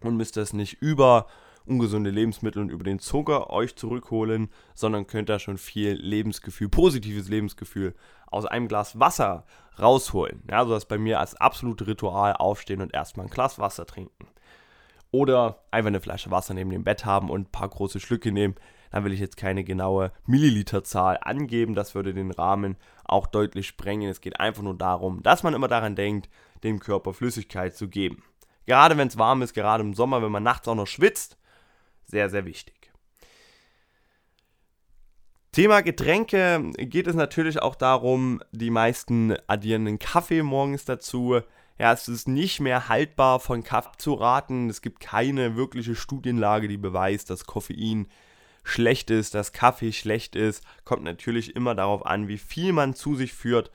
und 0.00 0.16
müsst 0.16 0.38
das 0.38 0.54
nicht 0.54 0.80
über 0.80 1.26
ungesunde 1.68 2.10
Lebensmittel 2.10 2.62
und 2.62 2.70
über 2.70 2.84
den 2.84 2.98
Zucker 2.98 3.50
euch 3.50 3.76
zurückholen, 3.76 4.48
sondern 4.74 5.06
könnt 5.06 5.28
da 5.28 5.38
schon 5.38 5.58
viel 5.58 5.92
Lebensgefühl, 5.92 6.68
positives 6.68 7.28
Lebensgefühl 7.28 7.94
aus 8.26 8.46
einem 8.46 8.68
Glas 8.68 8.98
Wasser 8.98 9.44
rausholen. 9.78 10.42
Ja, 10.50 10.64
so 10.64 10.70
das 10.70 10.86
bei 10.86 10.98
mir 10.98 11.20
als 11.20 11.34
absolute 11.34 11.86
Ritual 11.86 12.34
aufstehen 12.34 12.80
und 12.80 12.94
erstmal 12.94 13.26
ein 13.26 13.30
Glas 13.30 13.58
Wasser 13.58 13.86
trinken. 13.86 14.26
Oder 15.10 15.62
einfach 15.70 15.88
eine 15.88 16.00
Flasche 16.00 16.30
Wasser 16.30 16.54
neben 16.54 16.70
dem 16.70 16.84
Bett 16.84 17.04
haben 17.04 17.30
und 17.30 17.48
ein 17.48 17.52
paar 17.52 17.68
große 17.68 18.00
Schlücke 18.00 18.30
nehmen. 18.30 18.56
Dann 18.90 19.04
will 19.04 19.12
ich 19.12 19.20
jetzt 19.20 19.36
keine 19.36 19.64
genaue 19.64 20.12
Milliliterzahl 20.26 21.18
angeben. 21.20 21.74
Das 21.74 21.94
würde 21.94 22.14
den 22.14 22.30
Rahmen 22.30 22.76
auch 23.04 23.26
deutlich 23.26 23.66
sprengen. 23.66 24.10
Es 24.10 24.20
geht 24.20 24.40
einfach 24.40 24.62
nur 24.62 24.76
darum, 24.76 25.22
dass 25.22 25.42
man 25.42 25.54
immer 25.54 25.68
daran 25.68 25.96
denkt, 25.96 26.28
dem 26.62 26.80
Körper 26.80 27.14
Flüssigkeit 27.14 27.74
zu 27.74 27.88
geben. 27.88 28.22
Gerade 28.66 28.98
wenn 28.98 29.08
es 29.08 29.16
warm 29.16 29.40
ist, 29.40 29.54
gerade 29.54 29.82
im 29.82 29.94
Sommer, 29.94 30.22
wenn 30.22 30.32
man 30.32 30.42
nachts 30.42 30.68
auch 30.68 30.74
noch 30.74 30.86
schwitzt, 30.86 31.38
sehr, 32.08 32.28
sehr 32.30 32.44
wichtig. 32.44 32.74
Thema 35.52 35.80
Getränke 35.80 36.70
geht 36.76 37.06
es 37.06 37.14
natürlich 37.14 37.60
auch 37.60 37.74
darum, 37.74 38.42
die 38.52 38.70
meisten 38.70 39.34
addieren 39.46 39.86
einen 39.86 39.98
Kaffee 39.98 40.42
morgens 40.42 40.84
dazu. 40.84 41.40
Ja, 41.78 41.92
es 41.92 42.08
ist 42.08 42.28
nicht 42.28 42.60
mehr 42.60 42.88
haltbar 42.88 43.40
von 43.40 43.62
Kaffee 43.62 43.96
zu 43.98 44.14
raten. 44.14 44.68
Es 44.68 44.82
gibt 44.82 45.00
keine 45.00 45.56
wirkliche 45.56 45.94
Studienlage, 45.94 46.68
die 46.68 46.76
beweist, 46.76 47.30
dass 47.30 47.44
Koffein 47.44 48.08
schlecht 48.62 49.10
ist, 49.10 49.34
dass 49.34 49.52
Kaffee 49.52 49.92
schlecht 49.92 50.36
ist. 50.36 50.62
Kommt 50.84 51.02
natürlich 51.02 51.56
immer 51.56 51.74
darauf 51.74 52.04
an, 52.04 52.28
wie 52.28 52.38
viel 52.38 52.72
man 52.72 52.94
zu 52.94 53.14
sich 53.14 53.32
führt. 53.32 53.70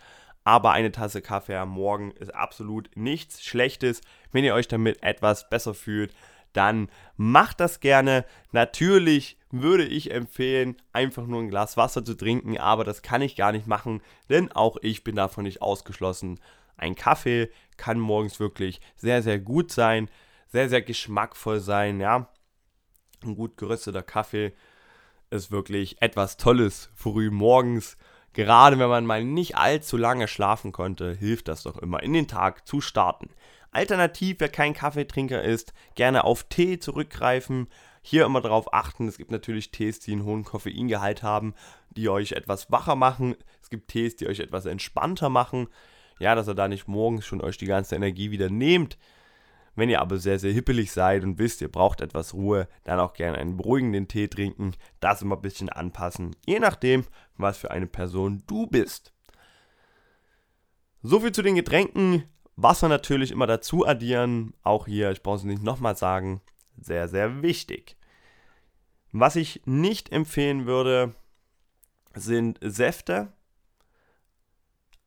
Aber 0.46 0.72
eine 0.72 0.92
Tasse 0.92 1.22
Kaffee 1.22 1.56
am 1.56 1.70
Morgen 1.70 2.12
ist 2.12 2.36
absolut 2.36 2.92
nichts 2.96 3.44
Schlechtes. 3.44 4.02
Wenn 4.32 4.44
ihr 4.44 4.54
euch 4.54 4.68
damit 4.68 5.02
etwas 5.02 5.50
besser 5.50 5.74
fühlt, 5.74 6.14
dann 6.54 6.90
macht 7.18 7.60
das 7.60 7.80
gerne. 7.80 8.26
Natürlich 8.52 9.38
würde 9.52 9.86
ich 9.86 10.12
empfehlen, 10.12 10.76
einfach 10.94 11.28
nur 11.28 11.42
ein 11.42 11.50
Glas 11.50 11.78
Wasser 11.78 12.04
zu 12.04 12.16
trinken, 12.16 12.58
aber 12.58 12.84
das 12.84 13.02
kann 13.02 13.22
ich 13.22 13.36
gar 13.36 13.52
nicht 13.52 13.68
machen, 13.68 14.02
denn 14.30 14.52
auch 14.52 14.78
ich 14.82 15.04
bin 15.04 15.16
davon 15.16 15.44
nicht 15.44 15.62
ausgeschlossen. 15.62 16.40
Ein 16.78 16.96
Kaffee 16.96 17.52
kann 17.78 18.00
morgens 18.00 18.40
wirklich 18.40 18.82
sehr, 18.96 19.22
sehr 19.22 19.40
gut 19.40 19.72
sein, 19.72 20.10
sehr, 20.48 20.70
sehr 20.70 20.82
geschmackvoll 20.82 21.60
sein, 21.60 22.00
ja. 22.00 22.30
Ein 23.24 23.36
gut 23.36 23.58
gerösteter 23.58 24.04
Kaffee 24.04 24.54
ist 25.30 25.52
wirklich 25.52 26.02
etwas 26.02 26.38
Tolles 26.38 26.90
früh 26.96 27.30
morgens. 27.32 27.98
Gerade 28.34 28.80
wenn 28.80 28.90
man 28.90 29.06
mal 29.06 29.24
nicht 29.24 29.56
allzu 29.56 29.98
lange 29.98 30.28
schlafen 30.28 30.72
konnte, 30.72 31.14
hilft 31.14 31.48
das 31.48 31.64
doch 31.64 31.78
immer, 31.78 32.02
in 32.02 32.14
den 32.14 32.28
Tag 32.28 32.68
zu 32.68 32.82
starten. 32.82 33.30
Alternativ, 33.74 34.38
wer 34.40 34.50
kein 34.50 34.74
Kaffeetrinker 34.74 35.42
ist, 35.42 35.74
gerne 35.96 36.24
auf 36.24 36.44
Tee 36.44 36.80
zurückgreifen. 36.80 37.68
Hier 38.02 38.26
immer 38.26 38.42
darauf 38.42 38.74
achten, 38.74 39.08
es 39.08 39.18
gibt 39.18 39.32
natürlich 39.32 39.72
Tees, 39.72 40.00
die 40.00 40.12
einen 40.12 40.26
hohen 40.26 40.44
Koffeingehalt 40.44 41.24
haben, 41.24 41.54
die 41.90 42.10
euch 42.10 42.34
etwas 42.34 42.72
wacher 42.72 42.96
machen. 42.96 43.36
Es 43.62 43.70
gibt 43.70 43.90
Tees, 43.90 44.16
die 44.16 44.28
euch 44.28 44.40
etwas 44.40 44.66
entspannter 44.66 45.30
machen. 45.30 45.68
Ja, 46.20 46.36
dass 46.36 46.48
ihr 46.48 46.54
da 46.54 46.68
nicht 46.68 46.88
morgens 46.88 47.26
schon 47.26 47.42
euch 47.42 47.58
die 47.58 47.66
ganze 47.66 47.96
Energie 47.96 48.32
wieder 48.32 48.50
nehmt. 48.50 48.98
Wenn 49.76 49.90
ihr 49.90 50.02
aber 50.02 50.18
sehr, 50.18 50.38
sehr 50.38 50.54
hippelig 50.54 50.92
seid 50.92 51.24
und 51.24 51.40
wisst, 51.40 51.62
ihr 51.62 51.72
braucht 51.72 52.02
etwas 52.02 52.34
Ruhe, 52.34 52.68
dann 52.84 53.00
auch 53.00 53.14
gerne 53.14 53.38
einen 53.40 53.58
beruhigenden 53.58 54.08
Tee 54.08 54.28
trinken. 54.28 54.76
Das 55.00 55.22
immer 55.22 55.36
ein 55.36 55.42
bisschen 55.42 55.70
anpassen, 55.70 56.36
je 56.46 56.60
nachdem, 56.60 57.06
was 57.38 57.58
für 57.58 57.72
eine 57.72 57.88
Person 57.88 58.44
du 58.46 58.68
bist. 58.68 59.14
Soviel 61.02 61.32
zu 61.32 61.42
den 61.42 61.56
Getränken. 61.56 62.24
Wasser 62.56 62.88
natürlich 62.88 63.32
immer 63.32 63.48
dazu 63.48 63.86
addieren. 63.86 64.54
Auch 64.64 64.86
hier, 64.86 65.12
ich 65.12 65.24
brauche 65.24 65.38
es 65.38 65.44
nicht 65.44 65.64
nochmal 65.64 65.96
sagen, 65.96 66.42
sehr, 66.80 67.08
sehr 67.08 67.42
wichtig. 67.42 67.98
Was 69.12 69.36
ich 69.36 69.62
nicht 69.66 70.12
empfehlen 70.12 70.66
würde, 70.66 71.14
sind 72.16 72.60
Säfte. 72.62 73.32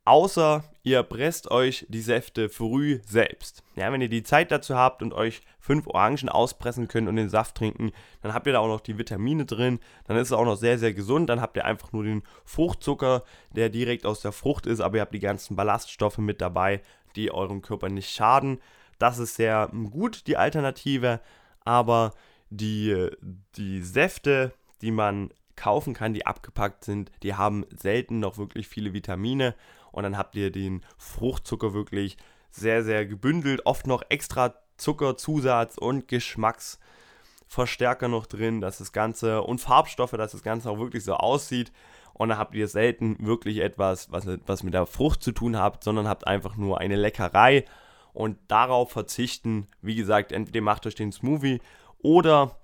Außer 0.05 0.63
ihr 0.85 1.03
presst 1.03 1.51
euch 1.51 1.85
die 1.89 2.01
Säfte 2.01 2.49
früh 2.49 3.01
selbst. 3.05 3.65
Ja, 3.75 3.91
wenn 3.91 4.01
ihr 4.01 4.09
die 4.09 4.23
Zeit 4.23 4.53
dazu 4.53 4.77
habt 4.77 5.03
und 5.03 5.13
euch 5.13 5.43
fünf 5.59 5.89
Orangen 5.89 6.29
auspressen 6.29 6.87
könnt 6.87 7.09
und 7.09 7.17
den 7.17 7.29
Saft 7.29 7.57
trinken, 7.57 7.91
dann 8.23 8.33
habt 8.33 8.47
ihr 8.47 8.53
da 8.53 8.61
auch 8.61 8.69
noch 8.69 8.81
die 8.81 8.99
Vitamine 8.99 9.47
drin. 9.47 9.81
Dann 10.05 10.17
ist 10.17 10.29
es 10.29 10.33
auch 10.33 10.45
noch 10.45 10.55
sehr, 10.55 10.79
sehr 10.79 10.95
gesund. 10.95 11.29
Dann 11.29 11.41
habt 11.41 11.57
ihr 11.57 11.65
einfach 11.65 11.93
nur 11.93 12.05
den 12.05 12.23
Fruchtzucker, 12.45 13.25
der 13.51 13.69
direkt 13.69 14.07
aus 14.07 14.21
der 14.21 14.31
Frucht 14.31 14.67
ist, 14.67 14.79
aber 14.79 14.99
ihr 14.99 15.01
habt 15.01 15.15
die 15.15 15.19
ganzen 15.19 15.57
Ballaststoffe 15.57 16.19
mit 16.19 16.41
dabei 16.41 16.83
die 17.17 17.33
eurem 17.33 17.63
Körper 17.63 17.89
nicht 17.89 18.11
schaden. 18.11 18.61
Das 18.99 19.19
ist 19.19 19.37
sehr 19.37 19.69
hm, 19.71 19.91
gut, 19.91 20.27
die 20.27 20.37
Alternative. 20.37 21.21
Aber 21.65 22.13
die, 22.51 23.09
die 23.57 23.83
Säfte, 23.83 24.53
die 24.83 24.91
man 24.91 25.31
kaufen 25.57 25.95
kann, 25.95 26.15
die 26.15 26.27
abgepackt 26.27 26.85
sind, 26.85 27.11
die 27.23 27.35
haben 27.35 27.65
selten 27.71 28.21
noch 28.21 28.39
wirklich 28.39 28.69
viele 28.69 28.93
Vitamine. 28.93 29.55
Und 29.91 30.03
dann 30.03 30.19
habt 30.19 30.37
ihr 30.37 30.53
den 30.53 30.83
Fruchtzucker 30.99 31.73
wirklich 31.73 32.19
sehr, 32.51 32.85
sehr 32.85 33.07
gebündelt. 33.07 33.65
Oft 33.65 33.87
noch 33.87 34.03
extra 34.09 34.55
Zuckerzusatz 34.77 35.79
und 35.79 36.09
Geschmacksverstärker 36.09 38.09
noch 38.09 38.27
drin, 38.27 38.61
dass 38.61 38.79
das 38.79 38.93
Ganze 38.93 39.43
und 39.43 39.61
Farbstoffe, 39.61 40.13
dass 40.13 40.33
das 40.33 40.43
Ganze 40.43 40.71
auch 40.71 40.79
wirklich 40.79 41.05
so 41.05 41.15
aussieht. 41.15 41.73
Und 42.17 42.31
da 42.31 42.39
habt 42.39 42.55
ihr 42.55 42.67
selten 42.67 43.17
wirklich 43.21 43.59
etwas, 43.59 44.11
was, 44.11 44.27
was 44.47 44.63
mit 44.63 44.73
der 44.73 44.87
Frucht 44.87 45.23
zu 45.23 45.33
tun 45.33 45.59
habt, 45.59 45.85
sondern 45.85 46.09
habt 46.09 46.27
einfach 46.27 46.57
nur 46.57 46.81
eine 46.81 46.97
Leckerei. 46.97 47.67
Und 48.15 48.39
darauf 48.49 48.91
verzichten, 48.91 49.67
wie 49.83 49.97
gesagt, 49.97 50.33
entweder 50.33 50.63
macht 50.63 50.87
euch 50.87 50.95
den 50.95 51.13
Smoothie 51.13 51.61
oder 51.99 52.59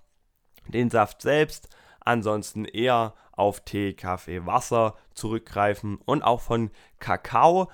den 0.69 0.89
Saft 0.89 1.21
selbst. 1.21 1.69
Ansonsten 2.01 2.65
eher 2.65 3.13
auf 3.33 3.61
Tee, 3.61 3.93
Kaffee, 3.93 4.47
Wasser 4.47 4.95
zurückgreifen 5.13 5.99
und 6.05 6.23
auch 6.23 6.41
von 6.41 6.71
Kakao 6.99 7.71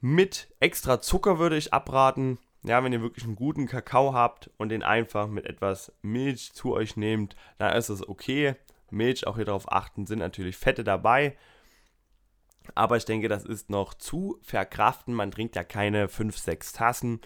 mit 0.00 0.48
extra 0.60 1.00
Zucker 1.00 1.38
würde 1.38 1.56
ich 1.56 1.74
abraten. 1.74 2.38
Ja, 2.62 2.82
wenn 2.82 2.92
ihr 2.92 3.02
wirklich 3.02 3.24
einen 3.24 3.36
guten 3.36 3.66
Kakao 3.66 4.14
habt 4.14 4.50
und 4.56 4.70
den 4.70 4.82
einfach 4.82 5.28
mit 5.28 5.44
etwas 5.44 5.92
Milch 6.02 6.52
zu 6.54 6.72
euch 6.72 6.96
nehmt, 6.96 7.36
dann 7.58 7.76
ist 7.76 7.88
es 7.88 8.08
okay. 8.08 8.54
Milch, 8.92 9.26
auch 9.26 9.36
hier 9.36 9.44
darauf 9.44 9.70
achten, 9.70 10.06
sind 10.06 10.20
natürlich 10.20 10.56
Fette 10.56 10.84
dabei. 10.84 11.36
Aber 12.74 12.96
ich 12.96 13.04
denke, 13.04 13.28
das 13.28 13.44
ist 13.44 13.70
noch 13.70 13.94
zu 13.94 14.38
verkraften. 14.42 15.14
Man 15.14 15.30
trinkt 15.30 15.56
ja 15.56 15.64
keine 15.64 16.08
5, 16.08 16.36
6 16.36 16.72
Tassen. 16.72 17.20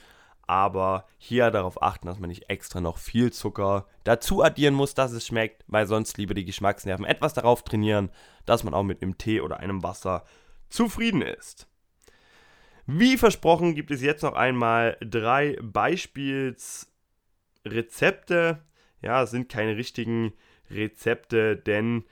Aber 0.46 1.06
hier 1.18 1.50
darauf 1.50 1.82
achten, 1.82 2.06
dass 2.06 2.18
man 2.18 2.28
nicht 2.28 2.50
extra 2.50 2.80
noch 2.80 2.98
viel 2.98 3.32
Zucker 3.32 3.86
dazu 4.04 4.42
addieren 4.42 4.74
muss, 4.74 4.94
dass 4.94 5.12
es 5.12 5.26
schmeckt, 5.26 5.64
weil 5.66 5.86
sonst 5.86 6.18
lieber 6.18 6.34
die 6.34 6.44
Geschmacksnerven 6.44 7.06
etwas 7.06 7.32
darauf 7.32 7.62
trainieren, 7.62 8.10
dass 8.44 8.64
man 8.64 8.74
auch 8.74 8.82
mit 8.82 9.02
einem 9.02 9.18
Tee 9.18 9.40
oder 9.40 9.60
einem 9.60 9.82
Wasser 9.82 10.24
zufrieden 10.68 11.22
ist. 11.22 11.68
Wie 12.86 13.16
versprochen 13.16 13.74
gibt 13.74 13.90
es 13.92 14.02
jetzt 14.02 14.22
noch 14.22 14.34
einmal 14.34 14.98
drei 15.00 15.56
Beispielsrezepte. 15.62 18.62
Ja, 19.00 19.22
es 19.22 19.30
sind 19.30 19.48
keine 19.48 19.76
richtigen 19.76 20.34
Rezepte, 20.74 21.56
denn 21.56 22.04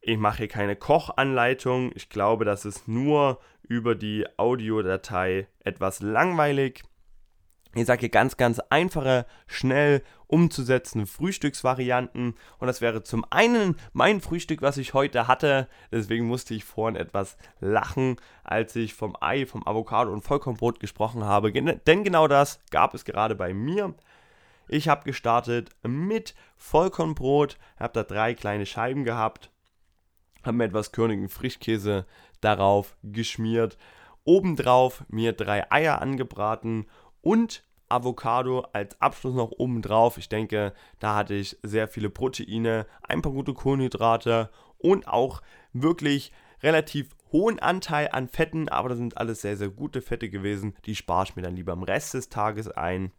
ich 0.00 0.18
mache 0.18 0.38
hier 0.38 0.48
keine 0.48 0.76
Kochanleitung. 0.76 1.92
Ich 1.94 2.08
glaube, 2.08 2.44
das 2.44 2.64
ist 2.64 2.88
nur 2.88 3.40
über 3.62 3.94
die 3.94 4.26
Audiodatei 4.38 5.48
etwas 5.64 6.00
langweilig. 6.00 6.82
Ich 7.74 7.84
sage 7.84 8.00
hier 8.00 8.08
ganz, 8.08 8.38
ganz 8.38 8.60
einfache, 8.70 9.26
schnell 9.46 10.02
umzusetzende 10.26 11.06
Frühstücksvarianten. 11.06 12.34
Und 12.58 12.66
das 12.66 12.80
wäre 12.80 13.02
zum 13.02 13.24
einen 13.30 13.76
mein 13.92 14.20
Frühstück, 14.20 14.62
was 14.62 14.78
ich 14.78 14.94
heute 14.94 15.28
hatte. 15.28 15.68
Deswegen 15.92 16.26
musste 16.26 16.54
ich 16.54 16.64
vorhin 16.64 16.96
etwas 16.96 17.36
lachen, 17.60 18.16
als 18.42 18.74
ich 18.74 18.94
vom 18.94 19.16
Ei, 19.20 19.44
vom 19.46 19.66
Avocado 19.66 20.12
und 20.12 20.22
Vollkornbrot 20.22 20.80
gesprochen 20.80 21.24
habe. 21.24 21.52
Denn 21.52 22.04
genau 22.04 22.26
das 22.26 22.60
gab 22.70 22.94
es 22.94 23.04
gerade 23.04 23.34
bei 23.34 23.52
mir. 23.52 23.94
Ich 24.68 24.88
habe 24.88 25.04
gestartet 25.04 25.70
mit 25.82 26.34
Vollkornbrot, 26.56 27.58
habe 27.78 27.92
da 27.94 28.02
drei 28.02 28.34
kleine 28.34 28.66
Scheiben 28.66 29.04
gehabt, 29.04 29.50
habe 30.42 30.58
mir 30.58 30.64
etwas 30.64 30.92
körnigen 30.92 31.28
Frischkäse 31.28 32.06
darauf 32.40 32.96
geschmiert, 33.02 33.78
obendrauf 34.24 35.04
mir 35.08 35.32
drei 35.32 35.70
Eier 35.72 36.02
angebraten 36.02 36.86
und 37.22 37.64
Avocado 37.88 38.66
als 38.72 39.00
Abschluss 39.00 39.34
noch 39.34 39.52
obendrauf. 39.52 40.18
Ich 40.18 40.28
denke, 40.28 40.74
da 40.98 41.14
hatte 41.14 41.34
ich 41.34 41.56
sehr 41.62 41.88
viele 41.88 42.10
Proteine, 42.10 42.86
ein 43.02 43.22
paar 43.22 43.32
gute 43.32 43.54
Kohlenhydrate 43.54 44.50
und 44.76 45.08
auch 45.08 45.40
wirklich 45.72 46.32
relativ 46.62 47.16
hohen 47.32 47.58
Anteil 47.58 48.08
an 48.12 48.28
Fetten, 48.28 48.68
aber 48.68 48.90
das 48.90 48.98
sind 48.98 49.16
alles 49.16 49.40
sehr, 49.40 49.56
sehr 49.56 49.68
gute 49.68 50.02
Fette 50.02 50.28
gewesen. 50.28 50.74
Die 50.84 50.94
spare 50.94 51.24
ich 51.24 51.36
mir 51.36 51.42
dann 51.42 51.56
lieber 51.56 51.72
am 51.72 51.82
Rest 51.82 52.14
des 52.14 52.28
Tages 52.28 52.68
ein 52.68 53.12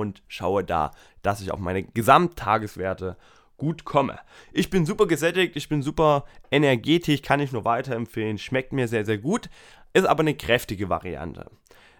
und 0.00 0.22
schaue 0.28 0.64
da, 0.64 0.90
dass 1.22 1.40
ich 1.40 1.52
auch 1.52 1.58
meine 1.58 1.84
Gesamttageswerte 1.84 3.16
gut 3.56 3.84
komme. 3.84 4.18
Ich 4.52 4.70
bin 4.70 4.84
super 4.84 5.06
gesättigt, 5.06 5.56
ich 5.56 5.68
bin 5.68 5.82
super 5.82 6.24
energetisch, 6.50 7.22
kann 7.22 7.40
ich 7.40 7.52
nur 7.52 7.64
weiterempfehlen, 7.64 8.38
schmeckt 8.38 8.72
mir 8.72 8.88
sehr, 8.88 9.04
sehr 9.04 9.18
gut, 9.18 9.48
ist 9.92 10.06
aber 10.06 10.20
eine 10.20 10.34
kräftige 10.34 10.88
Variante. 10.88 11.50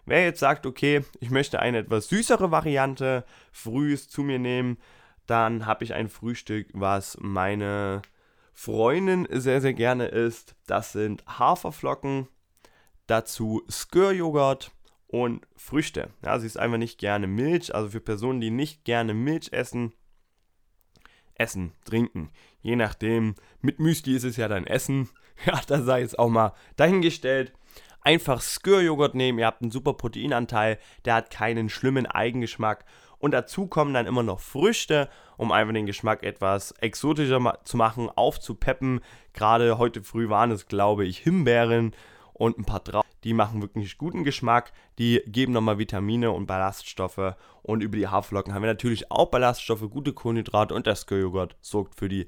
Wer 0.07 0.25
jetzt 0.25 0.41
sagt, 0.41 0.67
okay, 0.67 1.03
ich 1.21 1.31
möchte 1.31 1.61
eine 1.61 1.79
etwas 1.79 2.09
süßere 2.09 2.51
Variante 2.51 3.25
frühs 3.53 4.09
zu 4.09 4.23
mir 4.23 4.39
nehmen, 4.39 4.77
dann 5.27 5.65
habe 5.65 5.85
ich 5.85 5.95
ein 5.95 6.09
Frühstück, 6.09 6.69
was 6.75 7.17
meine 7.21 8.03
Freundin 8.53 9.27
sehr, 9.31 9.61
sehr 9.61 9.73
gerne 9.73 10.09
isst. 10.09 10.55
Das 10.67 10.93
sind 10.93 11.25
Haferflocken, 11.27 12.29
dazu 13.07 13.63
Skir-Joghurt 13.71 14.74
und 15.23 15.47
Früchte. 15.55 16.11
Ja, 16.25 16.41
sie 16.41 16.47
isst 16.47 16.59
einfach 16.59 16.77
nicht 16.77 16.99
gerne 16.99 17.29
Milch. 17.29 17.73
Also 17.73 17.91
für 17.91 18.01
Personen, 18.01 18.41
die 18.41 18.51
nicht 18.51 18.85
gerne 18.85 19.15
Milch 19.15 19.53
essen, 19.53 19.93
essen, 21.37 21.73
trinken. 21.85 22.31
Je 22.63 22.75
nachdem, 22.75 23.37
mit 23.61 23.79
Müsli 23.79 24.17
ist 24.17 24.25
es 24.25 24.37
ja 24.37 24.49
dann 24.49 24.67
Essen. 24.67 25.09
Ja, 25.47 25.61
da 25.67 25.83
sei 25.83 26.01
jetzt 26.01 26.17
auch 26.17 26.29
mal 26.29 26.53
dahingestellt. 26.77 27.53
Einfach 28.03 28.41
Skir-Joghurt 28.41 29.17
nehmen, 29.17 29.41
ihr 29.41 29.47
habt 29.47 29.63
einen 29.63 29.73
super 29.73 29.95
Proteinanteil, 29.95 30.79
der 31.05 31.15
hat 31.15 31.31
keinen 31.31 31.69
schlimmen 31.69 32.07
Eigengeschmack. 32.07 32.85
Und 33.19 33.33
dazu 33.33 33.67
kommen 33.67 33.93
dann 33.93 34.07
immer 34.07 34.23
noch 34.23 34.39
Früchte, 34.39 35.09
um 35.37 35.51
einfach 35.51 35.75
den 35.75 35.87
Geschmack 35.87 36.23
etwas 36.23 36.71
exotischer 36.79 37.59
zu 37.65 37.77
machen, 37.77 38.09
aufzupeppen. 38.11 39.01
Gerade 39.33 39.77
heute 39.77 40.05
früh 40.05 40.29
waren 40.29 40.53
es, 40.53 40.69
glaube 40.69 41.05
ich, 41.05 41.19
Himbeeren 41.19 41.97
und 42.35 42.59
ein 42.59 42.65
paar 42.65 42.85
Trauben. 42.85 43.09
Die 43.25 43.33
machen 43.33 43.63
wirklich 43.63 43.97
guten 43.97 44.23
Geschmack. 44.23 44.73
Die 44.99 45.23
geben 45.27 45.53
nochmal 45.53 45.79
Vitamine 45.79 46.31
und 46.31 46.47
Ballaststoffe. 46.47 47.35
Und 47.63 47.83
über 47.83 47.97
die 47.97 48.09
Haferflocken 48.09 48.53
haben 48.53 48.63
wir 48.63 48.69
natürlich 48.69 49.11
auch 49.11 49.31
Ballaststoffe, 49.31 49.89
gute 49.89 50.13
Kohlenhydrate 50.13 50.75
und 50.75 50.87
der 50.87 50.97
Skir-Joghurt 50.97 51.57
sorgt 51.63 51.95
für 51.95 52.09
die 52.11 52.27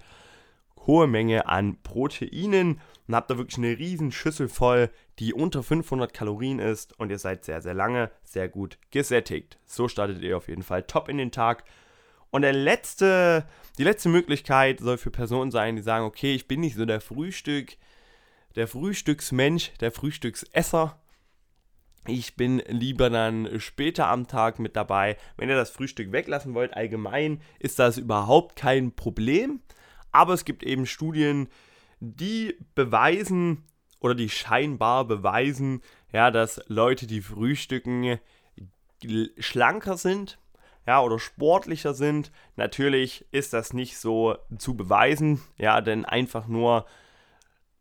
hohe 0.86 1.06
Menge 1.06 1.46
an 1.48 1.82
Proteinen 1.82 2.80
und 3.06 3.14
habt 3.14 3.30
da 3.30 3.36
wirklich 3.36 3.58
eine 3.58 3.78
riesen 3.78 4.12
Schüssel 4.12 4.48
voll, 4.48 4.90
die 5.18 5.34
unter 5.34 5.62
500 5.62 6.14
Kalorien 6.14 6.58
ist 6.58 6.98
und 6.98 7.10
ihr 7.10 7.18
seid 7.18 7.44
sehr, 7.44 7.60
sehr 7.60 7.74
lange 7.74 8.10
sehr 8.22 8.48
gut 8.48 8.78
gesättigt. 8.90 9.58
So 9.64 9.88
startet 9.88 10.22
ihr 10.22 10.36
auf 10.36 10.48
jeden 10.48 10.62
Fall 10.62 10.84
top 10.84 11.08
in 11.08 11.18
den 11.18 11.32
Tag. 11.32 11.64
Und 12.30 12.42
der 12.42 12.52
letzte, 12.52 13.46
die 13.78 13.84
letzte 13.84 14.08
Möglichkeit 14.08 14.80
soll 14.80 14.98
für 14.98 15.10
Personen 15.10 15.50
sein, 15.50 15.76
die 15.76 15.82
sagen, 15.82 16.04
okay, 16.04 16.34
ich 16.34 16.48
bin 16.48 16.60
nicht 16.60 16.76
so 16.76 16.84
der 16.84 17.00
Frühstück, 17.00 17.76
der 18.56 18.66
Frühstücksmensch, 18.66 19.72
der 19.80 19.92
Frühstücksesser. 19.92 21.00
Ich 22.08 22.36
bin 22.36 22.62
lieber 22.68 23.10
dann 23.10 23.60
später 23.60 24.08
am 24.08 24.26
Tag 24.26 24.58
mit 24.58 24.76
dabei. 24.76 25.16
Wenn 25.36 25.48
ihr 25.48 25.56
das 25.56 25.70
Frühstück 25.70 26.12
weglassen 26.12 26.54
wollt, 26.54 26.74
allgemein 26.74 27.40
ist 27.58 27.78
das 27.78 27.98
überhaupt 27.98 28.56
kein 28.56 28.92
Problem. 28.92 29.60
Aber 30.12 30.32
es 30.32 30.44
gibt 30.44 30.62
eben 30.62 30.86
Studien, 30.86 31.48
die 32.00 32.56
beweisen 32.74 33.64
oder 34.00 34.14
die 34.14 34.28
scheinbar 34.28 35.04
beweisen, 35.04 35.82
ja, 36.12 36.30
dass 36.30 36.60
Leute, 36.68 37.06
die 37.06 37.20
frühstücken, 37.20 38.18
schlanker 39.38 39.96
sind, 39.96 40.38
ja, 40.86 41.02
oder 41.02 41.18
sportlicher 41.18 41.92
sind. 41.92 42.30
Natürlich 42.54 43.26
ist 43.32 43.52
das 43.52 43.72
nicht 43.72 43.98
so 43.98 44.36
zu 44.56 44.76
beweisen, 44.76 45.42
ja, 45.58 45.80
denn 45.80 46.04
einfach 46.04 46.46
nur 46.46 46.86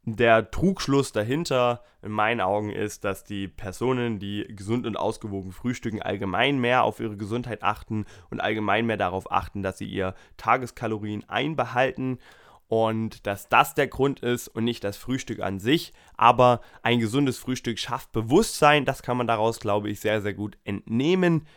der 0.05 0.51
Trugschluss 0.51 1.11
dahinter 1.11 1.83
in 2.03 2.11
meinen 2.11 2.39
Augen 2.39 2.69
ist, 2.69 3.03
dass 3.03 3.23
die 3.23 3.47
Personen, 3.47 4.19
die 4.19 4.45
gesund 4.49 4.85
und 4.85 4.97
ausgewogen 4.97 5.51
frühstücken, 5.51 6.01
allgemein 6.01 6.59
mehr 6.59 6.83
auf 6.83 6.99
ihre 6.99 7.17
Gesundheit 7.17 7.63
achten 7.63 8.05
und 8.29 8.39
allgemein 8.39 8.85
mehr 8.85 8.97
darauf 8.97 9.31
achten, 9.31 9.63
dass 9.63 9.79
sie 9.79 9.87
ihr 9.87 10.13
Tageskalorien 10.37 11.27
einbehalten 11.27 12.19
und 12.67 13.25
dass 13.25 13.49
das 13.49 13.73
der 13.73 13.87
Grund 13.87 14.19
ist 14.19 14.47
und 14.47 14.63
nicht 14.63 14.83
das 14.83 14.97
Frühstück 14.97 15.39
an 15.39 15.59
sich. 15.59 15.93
Aber 16.15 16.61
ein 16.83 16.99
gesundes 16.99 17.39
Frühstück 17.39 17.79
schafft 17.79 18.11
Bewusstsein, 18.11 18.85
das 18.85 19.01
kann 19.01 19.17
man 19.17 19.27
daraus, 19.27 19.59
glaube 19.59 19.89
ich, 19.89 19.99
sehr, 19.99 20.21
sehr 20.21 20.33
gut 20.35 20.57
entnehmen. 20.63 21.47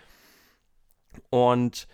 Und 1.31 1.87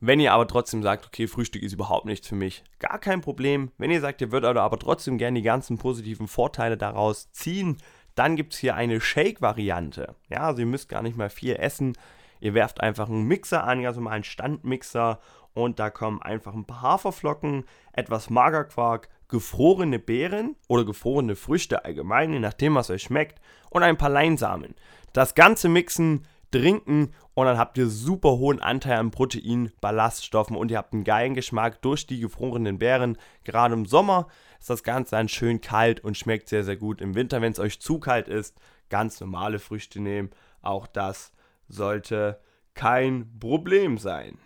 wenn 0.00 0.20
ihr 0.20 0.32
aber 0.32 0.46
trotzdem 0.46 0.82
sagt, 0.82 1.06
okay, 1.06 1.26
Frühstück 1.26 1.62
ist 1.62 1.72
überhaupt 1.72 2.06
nichts 2.06 2.28
für 2.28 2.36
mich, 2.36 2.62
gar 2.78 2.98
kein 2.98 3.20
Problem. 3.20 3.72
Wenn 3.78 3.90
ihr 3.90 4.00
sagt, 4.00 4.20
ihr 4.20 4.30
würdet 4.30 4.56
aber 4.56 4.78
trotzdem 4.78 5.18
gerne 5.18 5.38
die 5.38 5.44
ganzen 5.44 5.78
positiven 5.78 6.28
Vorteile 6.28 6.76
daraus 6.76 7.30
ziehen, 7.32 7.78
dann 8.14 8.36
gibt 8.36 8.54
es 8.54 8.60
hier 8.60 8.74
eine 8.74 9.00
Shake-Variante. 9.00 10.14
Ja, 10.28 10.40
also 10.40 10.60
ihr 10.60 10.66
müsst 10.66 10.88
gar 10.88 11.02
nicht 11.02 11.16
mal 11.16 11.30
viel 11.30 11.56
essen. 11.56 11.96
Ihr 12.40 12.54
werft 12.54 12.80
einfach 12.80 13.08
einen 13.08 13.24
Mixer 13.24 13.64
an, 13.64 13.82
mal 13.82 14.10
einen 14.10 14.24
Standmixer 14.24 15.20
und 15.54 15.78
da 15.78 15.90
kommen 15.90 16.22
einfach 16.22 16.54
ein 16.54 16.64
paar 16.64 16.82
Haferflocken, 16.82 17.64
etwas 17.92 18.30
Magerquark, 18.30 19.08
gefrorene 19.28 19.98
Beeren 19.98 20.56
oder 20.68 20.84
gefrorene 20.84 21.36
Früchte 21.36 21.84
allgemein, 21.84 22.32
je 22.32 22.38
nachdem 22.38 22.76
was 22.76 22.90
euch 22.90 23.02
schmeckt 23.02 23.40
und 23.70 23.82
ein 23.82 23.96
paar 23.96 24.10
Leinsamen. 24.10 24.74
Das 25.12 25.34
Ganze 25.34 25.68
mixen, 25.68 26.26
trinken 26.50 27.12
und 27.34 27.46
dann 27.46 27.58
habt 27.58 27.78
ihr 27.78 27.88
super 27.88 28.30
hohen 28.38 28.60
Anteil 28.60 28.98
an 28.98 29.10
Protein, 29.10 29.72
Ballaststoffen 29.80 30.56
und 30.56 30.70
ihr 30.70 30.78
habt 30.78 30.92
einen 30.92 31.04
geilen 31.04 31.34
Geschmack 31.34 31.82
durch 31.82 32.06
die 32.06 32.20
gefrorenen 32.20 32.78
Beeren. 32.78 33.18
Gerade 33.44 33.74
im 33.74 33.86
Sommer 33.86 34.28
ist 34.58 34.70
das 34.70 34.82
Ganze 34.82 35.12
dann 35.12 35.28
schön 35.28 35.60
kalt 35.60 36.00
und 36.00 36.16
schmeckt 36.16 36.48
sehr, 36.48 36.64
sehr 36.64 36.76
gut. 36.76 37.00
Im 37.00 37.14
Winter, 37.14 37.40
wenn 37.40 37.52
es 37.52 37.58
euch 37.58 37.80
zu 37.80 37.98
kalt 37.98 38.28
ist, 38.28 38.56
ganz 38.88 39.20
normale 39.20 39.58
Früchte 39.58 40.00
nehmen. 40.00 40.30
Auch 40.62 40.86
das 40.86 41.32
sollte 41.68 42.40
kein 42.74 43.38
Problem 43.38 43.98
sein. 43.98 44.38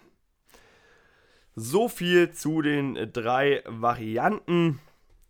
So 1.54 1.88
viel 1.88 2.30
zu 2.30 2.62
den 2.62 3.12
drei 3.12 3.62
Varianten 3.66 4.80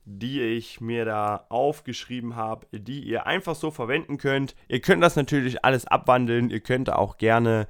die 0.04 0.40
ich 0.40 0.80
mir 0.80 1.04
da 1.04 1.46
aufgeschrieben 1.48 2.34
habe, 2.34 2.66
die 2.72 3.00
ihr 3.00 3.26
einfach 3.26 3.54
so 3.54 3.70
verwenden 3.70 4.18
könnt. 4.18 4.54
Ihr 4.68 4.80
könnt 4.80 5.02
das 5.02 5.16
natürlich 5.16 5.64
alles 5.64 5.86
abwandeln. 5.86 6.50
Ihr 6.50 6.60
könnt 6.60 6.88
da 6.88 6.96
auch 6.96 7.18
gerne 7.18 7.68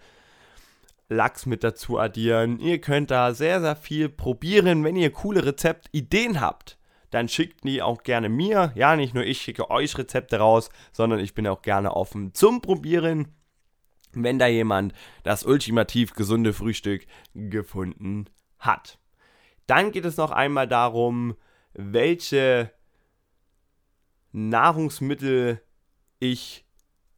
Lachs 1.09 1.47
mit 1.47 1.63
dazu 1.63 1.99
addieren. 1.99 2.59
Ihr 2.59 2.81
könnt 2.81 3.11
da 3.11 3.35
sehr, 3.35 3.61
sehr 3.61 3.77
viel 3.77 4.09
probieren. 4.09 4.83
Wenn 4.83 4.97
ihr 4.97 5.11
coole 5.11 5.45
Rezeptideen 5.45 6.41
habt, 6.41 6.79
dann 7.11 7.29
schickt 7.29 7.65
die 7.65 7.83
auch 7.83 8.03
gerne 8.03 8.31
mir. 8.31 8.73
Ja, 8.75 8.97
nicht 8.97 9.15
nur 9.15 9.25
ich 9.25 9.43
schicke 9.43 9.71
euch 9.71 9.97
Rezepte 9.99 10.39
raus, 10.39 10.71
sondern 10.93 11.21
ich 11.21 11.35
bin 11.35 11.47
auch 11.47 11.61
gerne 11.61 11.95
offen 11.95 12.33
zum 12.35 12.63
Probieren. 12.63 13.29
Wenn 14.15 14.39
da 14.39 14.47
jemand 14.47 14.95
das 15.23 15.45
ultimativ 15.45 16.15
gesunde 16.15 16.53
Frühstück 16.53 17.07
gefunden 17.35 18.27
hat. 18.59 18.99
Dann 19.67 19.93
geht 19.93 20.05
es 20.05 20.17
noch 20.17 20.31
einmal 20.31 20.69
darum, 20.69 21.37
welche 21.75 22.71
Nahrungsmittel 24.33 25.61
ich 26.19 26.65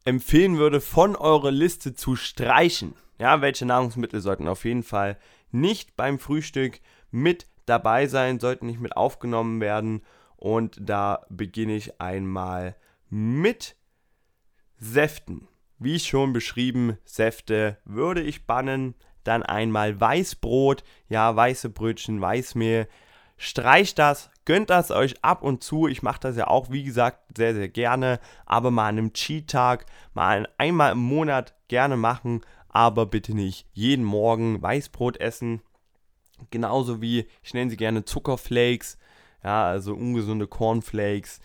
empfehlen 0.03 0.57
würde, 0.57 0.81
von 0.81 1.15
eurer 1.15 1.51
Liste 1.51 1.93
zu 1.93 2.15
streichen. 2.15 2.95
Ja, 3.19 3.41
welche 3.41 3.65
Nahrungsmittel 3.65 4.19
sollten 4.19 4.47
auf 4.47 4.65
jeden 4.65 4.83
Fall 4.83 5.17
nicht 5.51 5.95
beim 5.95 6.19
Frühstück 6.19 6.79
mit 7.11 7.47
dabei 7.65 8.07
sein, 8.07 8.39
sollten 8.39 8.67
nicht 8.67 8.79
mit 8.79 8.97
aufgenommen 8.97 9.61
werden. 9.61 10.01
Und 10.35 10.77
da 10.81 11.25
beginne 11.29 11.75
ich 11.75 12.01
einmal 12.01 12.75
mit 13.09 13.75
Säften. 14.77 15.47
Wie 15.79 15.99
schon 15.99 16.33
beschrieben, 16.33 16.97
Säfte 17.05 17.77
würde 17.85 18.21
ich 18.21 18.45
bannen. 18.45 18.95
Dann 19.23 19.43
einmal 19.43 19.99
Weißbrot, 19.99 20.83
ja, 21.09 21.35
weiße 21.35 21.69
Brötchen, 21.69 22.21
Weißmehl. 22.21 22.87
Streicht 23.37 23.99
das, 23.99 24.29
Gönnt 24.45 24.69
das 24.69 24.91
euch 24.91 25.23
ab 25.23 25.41
und 25.41 25.63
zu. 25.63 25.87
Ich 25.87 26.03
mache 26.03 26.19
das 26.19 26.37
ja 26.37 26.47
auch, 26.47 26.69
wie 26.69 26.83
gesagt, 26.83 27.35
sehr, 27.35 27.55
sehr 27.55 27.67
gerne. 27.67 28.19
Aber 28.45 28.69
mal 28.69 28.87
an 28.87 28.99
einem 28.99 29.13
Cheat-Tag, 29.13 29.87
mal 30.13 30.47
einmal 30.59 30.91
im 30.91 30.99
Monat 30.99 31.55
gerne 31.67 31.97
machen. 31.97 32.41
Aber 32.69 33.07
bitte 33.07 33.33
nicht 33.33 33.67
jeden 33.73 34.05
Morgen 34.05 34.61
Weißbrot 34.61 35.17
essen. 35.17 35.61
Genauso 36.51 37.01
wie, 37.01 37.27
ich 37.41 37.55
nenne 37.55 37.71
sie 37.71 37.77
gerne 37.77 38.05
Zuckerflakes. 38.05 38.99
Ja, 39.43 39.65
also 39.65 39.95
ungesunde 39.95 40.47
Cornflakes. 40.47 41.39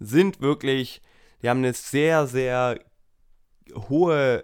Sind 0.00 0.40
wirklich, 0.40 1.00
die 1.42 1.48
haben 1.48 1.58
eine 1.58 1.74
sehr, 1.74 2.26
sehr 2.26 2.80
hohe 3.88 4.42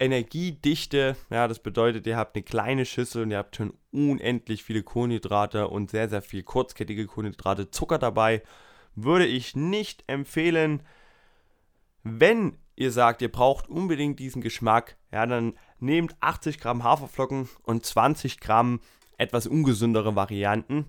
Energiedichte, 0.00 1.16
ja, 1.30 1.48
das 1.48 1.58
bedeutet, 1.58 2.06
ihr 2.06 2.16
habt 2.16 2.36
eine 2.36 2.42
kleine 2.42 2.86
Schüssel 2.86 3.22
und 3.22 3.30
ihr 3.30 3.38
habt 3.38 3.56
schon 3.56 3.74
unendlich 3.90 4.62
viele 4.62 4.82
Kohlenhydrate 4.82 5.68
und 5.68 5.90
sehr, 5.90 6.08
sehr 6.08 6.22
viel 6.22 6.42
kurzkettige 6.42 7.06
Kohlenhydrate, 7.06 7.70
Zucker 7.70 7.98
dabei. 7.98 8.42
Würde 8.94 9.26
ich 9.26 9.56
nicht 9.56 10.04
empfehlen. 10.06 10.82
Wenn 12.02 12.56
ihr 12.76 12.92
sagt, 12.92 13.22
ihr 13.22 13.30
braucht 13.30 13.68
unbedingt 13.68 14.20
diesen 14.20 14.40
Geschmack, 14.40 14.96
ja, 15.12 15.26
dann 15.26 15.54
nehmt 15.80 16.16
80 16.20 16.60
Gramm 16.60 16.84
Haferflocken 16.84 17.48
und 17.62 17.84
20 17.84 18.40
Gramm 18.40 18.80
etwas 19.16 19.46
ungesündere 19.46 20.14
Varianten. 20.14 20.86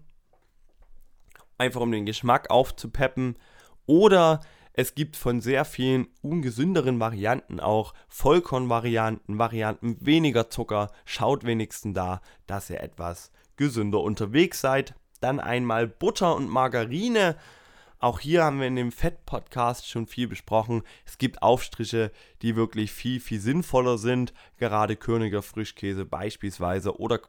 Einfach 1.57 1.81
um 1.81 1.91
den 1.91 2.05
Geschmack 2.05 2.51
aufzupeppen. 2.51 3.37
Oder 3.85 4.41
es 4.73 4.95
gibt 4.95 5.17
von 5.17 5.41
sehr 5.41 5.65
vielen 5.65 6.07
ungesünderen 6.21 6.99
Varianten 6.99 7.59
auch 7.59 7.93
Vollkornvarianten, 8.07 9.37
Varianten 9.37 9.97
weniger 9.99 10.49
Zucker. 10.49 10.91
Schaut 11.05 11.43
wenigstens 11.43 11.95
da, 11.95 12.21
dass 12.47 12.69
ihr 12.69 12.81
etwas 12.81 13.31
gesünder 13.57 13.99
unterwegs 14.01 14.61
seid. 14.61 14.95
Dann 15.19 15.39
einmal 15.39 15.87
Butter 15.87 16.35
und 16.35 16.49
Margarine. 16.49 17.35
Auch 17.99 18.21
hier 18.21 18.45
haben 18.45 18.61
wir 18.61 18.67
in 18.67 18.77
dem 18.77 18.93
Fett-Podcast 18.93 19.89
schon 19.89 20.07
viel 20.07 20.29
besprochen. 20.29 20.83
Es 21.05 21.17
gibt 21.17 21.41
Aufstriche, 21.41 22.13
die 22.41 22.55
wirklich 22.55 22.93
viel, 22.93 23.19
viel 23.19 23.41
sinnvoller 23.41 23.97
sind. 23.97 24.33
Gerade 24.57 24.95
Königer 24.95 25.41
Frischkäse 25.41 26.05
beispielsweise 26.05 26.97
oder 26.97 27.19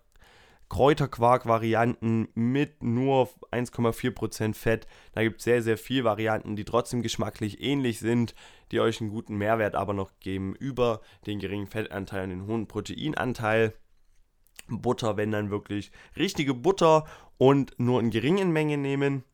Kräuterquark-Varianten 0.71 2.29
mit 2.35 2.83
nur 2.83 3.29
1,4% 3.51 4.55
Fett. 4.55 4.87
Da 5.13 5.23
gibt 5.23 5.39
es 5.41 5.45
sehr, 5.45 5.63
sehr 5.63 5.77
viele 5.77 6.05
Varianten, 6.05 6.57
die 6.57 6.65
trotzdem 6.65 7.03
geschmacklich 7.03 7.61
ähnlich 7.61 7.99
sind, 7.99 8.35
die 8.73 8.81
euch 8.81 9.01
einen 9.01 9.11
guten 9.11 9.37
Mehrwert 9.37 9.75
aber 9.75 9.93
noch 9.93 10.13
geben 10.21 10.55
über 10.55 11.03
den 11.27 11.41
geringen 11.41 11.67
Fettanteil 11.67 12.25
und 12.25 12.31
den 12.31 12.47
hohen 12.47 12.67
Proteinanteil. 12.69 13.75
Butter, 14.69 15.17
wenn 15.17 15.33
dann 15.33 15.51
wirklich 15.51 15.91
richtige 16.17 16.55
Butter 16.55 17.05
und 17.37 17.75
nur 17.79 18.01
in 18.01 18.11
geringen 18.11 18.53
Mengen 18.53 18.81
nehmen. 18.81 19.25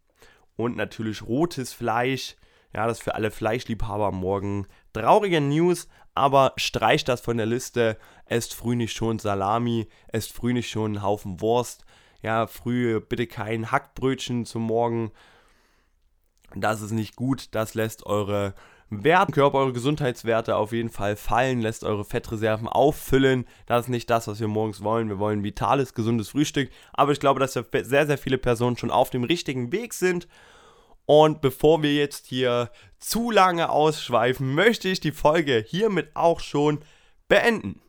Und 0.57 0.77
natürlich 0.77 1.23
rotes 1.23 1.75
Fleisch. 1.75 2.37
Ja, 2.77 2.87
das 2.87 3.01
für 3.01 3.15
alle 3.15 3.31
Fleischliebhaber 3.31 4.13
Morgen. 4.13 4.67
Traurige 4.93 5.41
News, 5.41 5.89
aber 6.15 6.53
streicht 6.57 7.09
das 7.09 7.23
von 7.23 7.39
der 7.39 7.47
Liste. 7.47 7.97
Esst 8.27 8.53
früh 8.53 8.77
nicht 8.77 8.95
schon 8.95 9.19
Salami, 9.19 9.89
esst 10.09 10.35
früh 10.35 10.53
nicht 10.53 10.69
schon 10.69 10.97
einen 10.97 11.03
Haufen 11.03 11.41
Wurst. 11.41 11.87
Ja, 12.21 12.47
früh 12.47 13.01
bitte 13.01 13.27
kein 13.27 13.73
Hackbrötchen 13.73 14.45
zum 14.45 14.65
Morgen. 14.65 15.11
Das 16.55 16.83
ist 16.83 16.91
nicht 16.91 17.17
gut. 17.17 17.55
Das 17.55 17.73
lässt 17.73 18.05
eure 18.05 18.53
Wert, 18.91 19.33
Körper, 19.33 19.57
eure 19.57 19.73
Gesundheitswerte 19.73 20.57
auf 20.57 20.73
jeden 20.73 20.91
Fall 20.91 21.17
fallen, 21.17 21.63
lässt 21.63 21.83
eure 21.83 22.05
Fettreserven 22.05 22.69
auffüllen. 22.69 23.47
Das 23.65 23.87
ist 23.87 23.89
nicht 23.89 24.11
das, 24.11 24.29
was 24.29 24.39
wir 24.39 24.49
morgens 24.49 24.83
wollen. 24.83 25.09
Wir 25.09 25.19
wollen 25.19 25.43
vitales, 25.43 25.95
gesundes 25.95 26.29
Frühstück. 26.29 26.69
Aber 26.93 27.13
ich 27.13 27.21
glaube, 27.21 27.41
dass 27.41 27.55
sehr, 27.55 28.07
sehr 28.07 28.19
viele 28.19 28.37
Personen 28.37 28.77
schon 28.77 28.91
auf 28.91 29.09
dem 29.09 29.25
richtigen 29.25 29.73
Weg 29.73 29.95
sind. 29.95 30.29
Und 31.07 31.41
bevor 31.41 31.83
wir 31.83 31.95
jetzt 31.95 32.27
hier 32.27 32.71
zu 32.99 33.31
lange 33.31 33.71
ausschweifen, 33.71 34.55
möchte 34.55 34.89
ich 34.89 35.01
die 35.01 35.13
Folge 35.13 35.65
hiermit 35.67 36.11
auch 36.15 36.41
schon 36.41 36.81
beenden. 37.29 37.81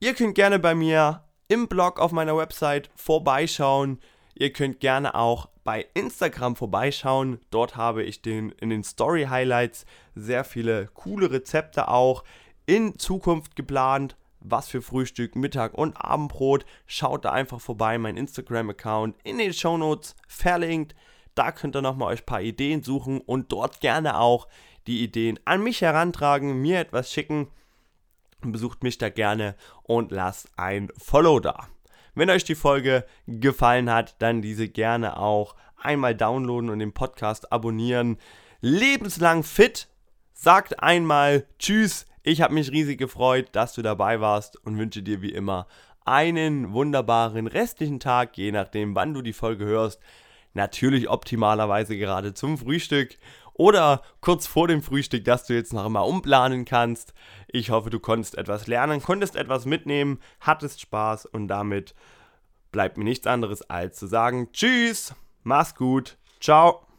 Ihr 0.00 0.14
könnt 0.14 0.34
gerne 0.34 0.58
bei 0.58 0.74
mir 0.74 1.24
im 1.48 1.68
Blog 1.68 2.00
auf 2.00 2.12
meiner 2.12 2.36
Website 2.36 2.90
vorbeischauen. 2.96 4.00
Ihr 4.34 4.52
könnt 4.52 4.80
gerne 4.80 5.14
auch 5.14 5.48
bei 5.62 5.86
Instagram 5.94 6.56
vorbeischauen. 6.56 7.40
Dort 7.50 7.76
habe 7.76 8.02
ich 8.02 8.22
den, 8.22 8.50
in 8.52 8.70
den 8.70 8.82
Story 8.82 9.26
Highlights 9.28 9.84
sehr 10.14 10.44
viele 10.44 10.86
coole 10.94 11.30
Rezepte 11.30 11.88
auch 11.88 12.24
in 12.66 12.98
Zukunft 12.98 13.56
geplant. 13.56 14.16
Was 14.40 14.68
für 14.68 14.80
Frühstück, 14.80 15.36
Mittag 15.36 15.74
und 15.74 15.94
Abendbrot. 15.98 16.64
Schaut 16.86 17.26
da 17.26 17.32
einfach 17.32 17.60
vorbei, 17.60 17.98
mein 17.98 18.16
Instagram-Account 18.16 19.16
in 19.22 19.36
den 19.36 19.52
Show 19.52 19.76
Notes 19.76 20.16
verlinkt. 20.26 20.94
Da 21.34 21.52
könnt 21.52 21.76
ihr 21.76 21.82
nochmal 21.82 22.12
euch 22.12 22.22
ein 22.22 22.26
paar 22.26 22.42
Ideen 22.42 22.82
suchen 22.82 23.20
und 23.20 23.52
dort 23.52 23.80
gerne 23.80 24.18
auch 24.18 24.48
die 24.86 25.02
Ideen 25.02 25.38
an 25.44 25.62
mich 25.62 25.80
herantragen, 25.80 26.60
mir 26.60 26.80
etwas 26.80 27.12
schicken. 27.12 27.48
Besucht 28.40 28.82
mich 28.82 28.98
da 28.98 29.10
gerne 29.10 29.54
und 29.82 30.10
lasst 30.10 30.50
ein 30.56 30.90
Follow 30.96 31.40
da. 31.40 31.68
Wenn 32.14 32.30
euch 32.30 32.44
die 32.44 32.54
Folge 32.54 33.04
gefallen 33.26 33.90
hat, 33.90 34.16
dann 34.20 34.42
diese 34.42 34.68
gerne 34.68 35.18
auch 35.18 35.54
einmal 35.76 36.14
downloaden 36.14 36.70
und 36.70 36.78
den 36.78 36.92
Podcast 36.92 37.52
abonnieren. 37.52 38.18
Lebenslang 38.60 39.42
fit. 39.42 39.88
Sagt 40.32 40.82
einmal 40.82 41.46
Tschüss. 41.58 42.06
Ich 42.22 42.42
habe 42.42 42.54
mich 42.54 42.70
riesig 42.70 42.98
gefreut, 42.98 43.48
dass 43.52 43.74
du 43.74 43.82
dabei 43.82 44.20
warst 44.20 44.56
und 44.64 44.78
wünsche 44.78 45.02
dir 45.02 45.22
wie 45.22 45.32
immer 45.32 45.66
einen 46.04 46.72
wunderbaren 46.72 47.46
restlichen 47.46 48.00
Tag, 48.00 48.36
je 48.36 48.52
nachdem, 48.52 48.94
wann 48.94 49.14
du 49.14 49.22
die 49.22 49.32
Folge 49.32 49.64
hörst. 49.64 50.00
Natürlich 50.54 51.08
optimalerweise 51.08 51.96
gerade 51.96 52.34
zum 52.34 52.58
Frühstück 52.58 53.16
oder 53.54 54.02
kurz 54.20 54.46
vor 54.46 54.68
dem 54.68 54.82
Frühstück, 54.82 55.24
dass 55.24 55.46
du 55.46 55.54
jetzt 55.54 55.72
noch 55.72 55.84
einmal 55.84 56.08
umplanen 56.08 56.64
kannst. 56.64 57.14
Ich 57.46 57.70
hoffe, 57.70 57.90
du 57.90 58.00
konntest 58.00 58.38
etwas 58.38 58.66
lernen, 58.66 59.02
konntest 59.02 59.36
etwas 59.36 59.66
mitnehmen, 59.66 60.18
hattest 60.40 60.80
Spaß 60.80 61.26
und 61.26 61.48
damit 61.48 61.94
bleibt 62.72 62.96
mir 62.96 63.04
nichts 63.04 63.26
anderes 63.26 63.68
als 63.68 63.98
zu 63.98 64.06
sagen 64.06 64.48
Tschüss, 64.52 65.14
mach's 65.42 65.74
gut, 65.74 66.16
ciao. 66.40 66.89